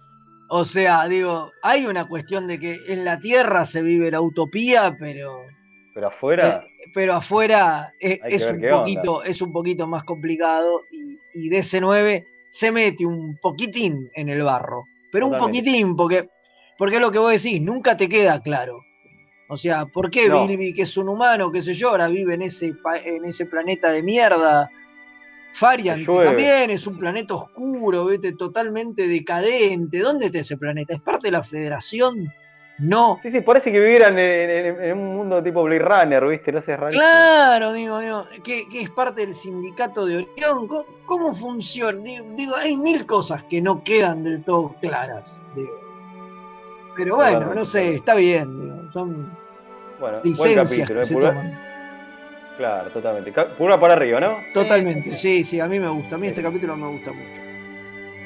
[0.49, 4.95] O sea, digo, hay una cuestión de que en la Tierra se vive la utopía,
[4.99, 5.39] pero.
[5.95, 6.65] Pero afuera.
[6.65, 12.71] Eh, pero afuera es, un poquito, es un poquito más complicado y, y DC9 se
[12.71, 14.85] mete un poquitín en el barro.
[15.11, 16.29] Pero un poquitín, porque,
[16.79, 18.81] porque es lo que vos decís, nunca te queda claro.
[19.49, 22.43] O sea, ¿por qué Bilby, que es un humano, qué sé yo, ahora vive en
[22.43, 22.73] ese,
[23.05, 24.71] en ese planeta de mierda?
[25.53, 28.33] Farian también es un planeta oscuro, ¿viste?
[28.33, 29.99] totalmente decadente.
[29.99, 30.95] ¿Dónde está ese planeta?
[30.95, 32.33] ¿Es parte de la Federación?
[32.79, 33.20] No.
[33.22, 36.51] Sí, sí, parece que vivieran en, un mundo tipo Blade Runner, ¿viste?
[36.51, 40.68] No sé, Claro, digo, digo, que, es parte del sindicato de Orión.
[41.07, 42.01] ¿Cómo, funciona?
[42.03, 45.47] Digo, hay mil cosas que no quedan del todo claras.
[46.97, 49.37] Pero bueno, no sé, está bien, digo, son
[50.01, 51.59] bueno, licencias que se toman.
[52.57, 53.33] Claro, totalmente.
[53.59, 54.37] Pura para arriba, ¿no?
[54.53, 56.16] Totalmente, sí, sí, a mí me gusta.
[56.16, 57.54] A mí este capítulo me gusta mucho.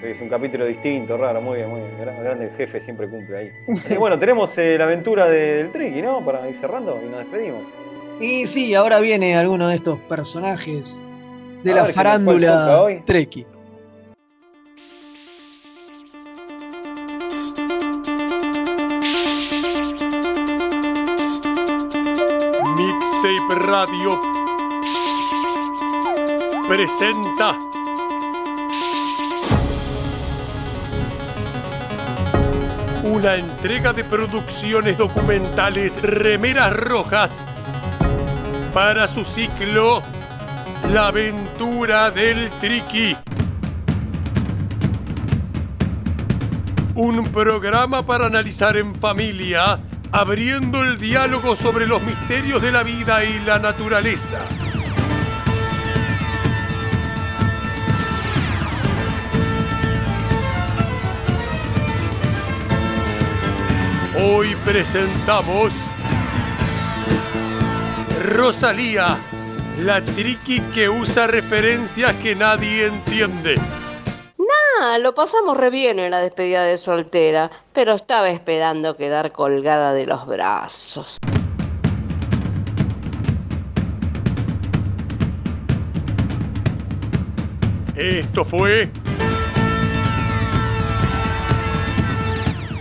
[0.02, 2.22] Es un capítulo distinto, raro, muy bien, muy bien.
[2.22, 3.52] Grande el jefe siempre cumple ahí.
[3.90, 6.20] y bueno, tenemos eh, la aventura del Tricky, ¿no?
[6.24, 7.62] Para ir cerrando y nos despedimos.
[8.20, 10.96] Y sí, ahora viene alguno de estos personajes
[11.62, 13.46] de la farándula Treki.
[23.68, 24.20] Radio
[26.66, 27.58] presenta
[33.18, 37.44] una entrega de producciones documentales Remeras Rojas
[38.72, 40.04] para su ciclo
[40.92, 43.16] La aventura del Triqui.
[46.94, 49.80] Un programa para analizar en familia,
[50.12, 54.38] abriendo el diálogo sobre los misterios de la vida y la naturaleza.
[64.20, 65.72] Hoy presentamos
[68.20, 69.16] Rosalía,
[69.78, 73.54] la triqui que usa referencias que nadie entiende.
[74.38, 79.92] Nah, lo pasamos re bien en la despedida de soltera, pero estaba esperando quedar colgada
[79.92, 81.18] de los brazos.
[87.94, 88.90] Esto fue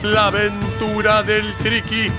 [0.04, 2.12] La aventura del Triqui.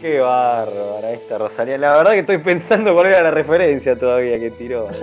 [0.00, 1.76] Qué bárbara esta Rosalía.
[1.76, 4.88] La verdad que estoy pensando cuál era la referencia todavía que tiró.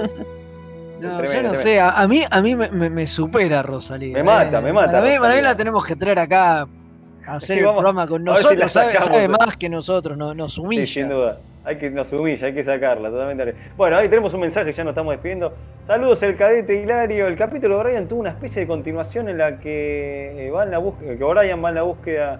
[0.99, 1.53] No, yo no tremendo.
[1.53, 4.15] sé, a, a mí, a mí me, me- me supera Rosalía.
[4.15, 4.61] Me mata, eh.
[4.63, 7.65] me mata Para mí, para mí la tenemos que traer acá a hacer Sí, el
[7.65, 8.74] vamos- programa con ver si nosotros.
[8.74, 10.88] Sabe, más que nosotros, no, nos Sí, humilla.
[10.88, 11.38] sin duda.
[11.68, 13.53] Hay que nos humilla, hay que sacarla, totalmente.
[13.76, 15.53] Bueno, ahí tenemos un mensaje, ya nos estamos despidiendo.
[15.86, 17.28] Saludos el cadete Hilario.
[17.28, 20.72] El capítulo de Brian tuvo una especie de continuación en la que eh, va en
[20.72, 22.39] la búsqueda, que Brian va en la búsqueda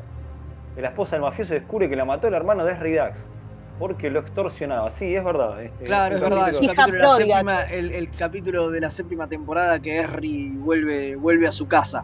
[0.78, 3.20] de la esposa del mafioso y descubre que la mató el hermano de Esri Dax.
[3.78, 4.90] Porque lo extorsionaba.
[4.92, 5.62] Sí, es verdad.
[5.62, 10.00] este, Claro, es verdad, capítulo- la séptima, el, el capítulo de la séptima temporada que
[10.00, 12.04] Harry vuelve, vuelve a su casa.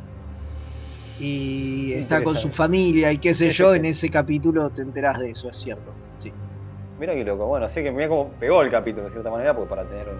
[1.19, 5.31] Y está con su familia y qué sé yo, en ese capítulo te enterás de
[5.31, 5.93] eso, es cierto.
[7.03, 7.47] Mira qué loco.
[7.47, 10.11] Bueno, así que mira cómo pegó el capítulo de cierta manera, porque para tener eh,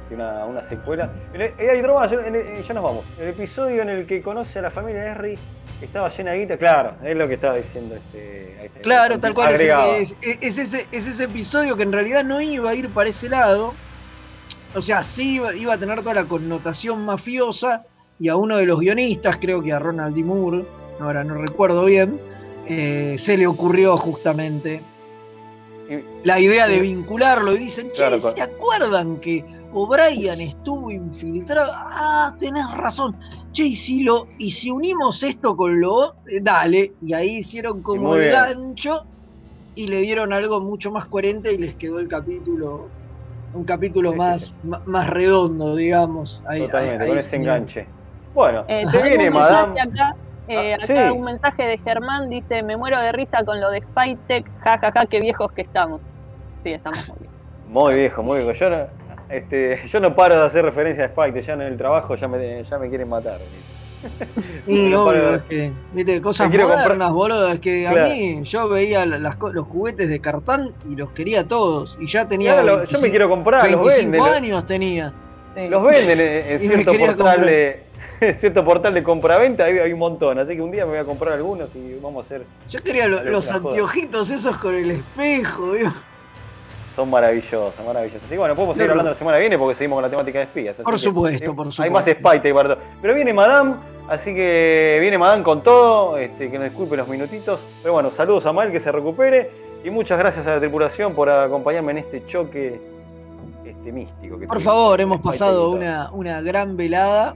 [0.00, 1.10] este, una, una secuela.
[1.34, 3.04] Eh, hay eh, ya nos vamos.
[3.18, 5.38] El episodio en el que conoce a la familia de Harry,
[5.82, 8.64] estaba llena de guita, claro, es lo que estaba diciendo este.
[8.64, 9.54] está, Claro, tal cual.
[9.54, 9.96] Es, agregaba.
[9.96, 13.28] es- es ese, es ese episodio que en realidad no iba a ir para ese
[13.28, 13.74] lado.
[14.76, 17.82] O sea, sí iba, iba a tener toda la connotación mafiosa.
[18.20, 20.22] Y a uno de los guionistas, creo que a Ronald D.
[20.22, 20.64] Moore,
[21.00, 22.20] ahora no recuerdo bien,
[22.68, 24.80] eh, se le ocurrió justamente
[26.24, 27.52] la idea de vincularlo.
[27.54, 31.72] Y dicen, che, Claro, ¿se acuerdan que O'Brien estuvo infiltrado?
[31.74, 33.16] Ah, tenés razón.
[33.52, 36.14] Che, y si, lo, y si unimos esto con lo...
[36.26, 36.94] eh, dale.
[37.00, 38.32] Y ahí hicieron como muy el bien.
[38.32, 39.02] gancho
[39.74, 42.92] y le dieron algo mucho más coherente y les quedó el capítulo...
[43.52, 44.56] Un capítulo Sí, más, sí.
[44.86, 46.42] más redondo, digamos.
[46.50, 47.88] Ahí- Totalmente, ahí- ahí con ese se- enganche.
[48.32, 49.80] Bueno, Eh, se viene, madame.
[49.80, 50.12] Acá,
[50.48, 51.16] eh, Ah, acá sí.
[51.16, 55.20] un mensaje de Germán dice, me muero de risa con lo de Spytech, jajaja, qué
[55.20, 56.00] viejos que estamos.
[56.62, 57.30] Sí, estamos muy bien.
[57.68, 58.52] Muy viejo, muy viejo.
[58.52, 58.86] Yo no,
[59.28, 62.62] este, yo no paro de hacer referencia a Spike, ya en el trabajo ya me,
[62.64, 63.40] ya me quieren matar.
[64.66, 67.86] Y No obvio, de- es que, viste, cosas Me quiero comprar- modernas, boludo, es que
[67.86, 68.10] a Claro.
[68.14, 72.52] mí yo veía las, los juguetes de cartán y los quería todos, y ya tenía
[72.52, 72.78] Claro, yo me
[73.08, 74.20] 25 quiero comprar, los 25 venden.
[74.44, 75.12] años tenía.
[75.70, 77.46] Los venden en, en cierto quería portal comprar.
[77.46, 77.93] de en
[78.38, 81.04] cierto portal de compraventa, hay, hay un montón, así que un día me voy a
[81.04, 82.44] comprar algunos y vamos a hacer.
[82.68, 83.56] Yo quería lo- los joda.
[83.70, 85.90] anteojitos esos con el espejo, digo.
[86.96, 88.30] Son maravillosos, maravillosos.
[88.30, 90.38] Y bueno, podemos seguir No, hablando la semana que viene porque seguimos con la temática
[90.38, 90.76] de espías.
[90.76, 91.92] Por supuesto, eh, por Hay supuesto.
[91.92, 92.78] más Spite y Bardo.
[93.02, 93.74] Pero viene Madame,
[94.08, 97.58] así que viene Madame con todo, este, que nos disculpe los minutitos.
[97.82, 99.50] Pero bueno, saludos a Mael, que se recupere.
[99.82, 102.80] Y muchas gracias a la tripulación por acompañarme en este choque
[103.66, 104.38] este, místico.
[104.38, 107.34] que Por favor, hemos pasado una, una gran velada.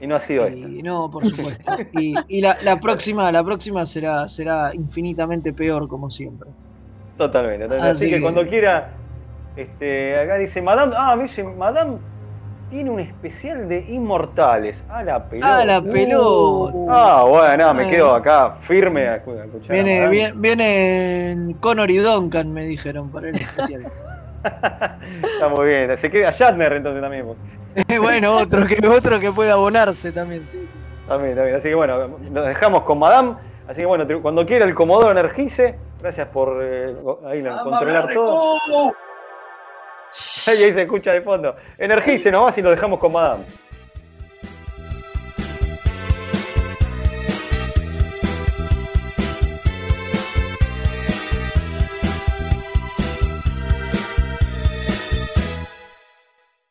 [0.00, 0.68] Y no ha sido esta.
[0.68, 1.72] Y no, por supuesto.
[1.92, 6.50] Y, y la, la próxima, la próxima será, será infinitamente peor, como siempre.
[7.16, 7.90] Totalmente, totalmente.
[7.90, 8.90] Así, Así que, que- cuando quiera,
[9.56, 11.98] este, acá dice Madame, ah, me dice Madame
[12.70, 14.82] tiene un especial de inmortales.
[14.88, 15.58] A la pelota.
[15.60, 16.76] A la pelota.
[16.88, 17.90] Ah, bueno, me Ah.
[17.90, 19.74] quedo acá firme a, escu- a escuchar.
[19.76, 23.84] Viene, viene, viene Connor y Duncan, me dijeron, para el especial.
[24.44, 25.96] Está muy bien.
[25.98, 27.26] Se queda Shatner entonces también.
[28.00, 30.78] bueno, otro que, otro que pueda abonarse también, sí, sí.
[31.08, 31.56] También, también.
[31.56, 33.34] Así que bueno, nos dejamos con Madame.
[33.68, 36.94] Así que bueno, cuando quiera el Comodoro Energice, gracias por eh,
[37.26, 38.58] ahí la- controlar todo.
[40.46, 41.56] Ahí, ahí se escucha de fondo.
[41.78, 43.44] Energice nomás y lo dejamos con Madame.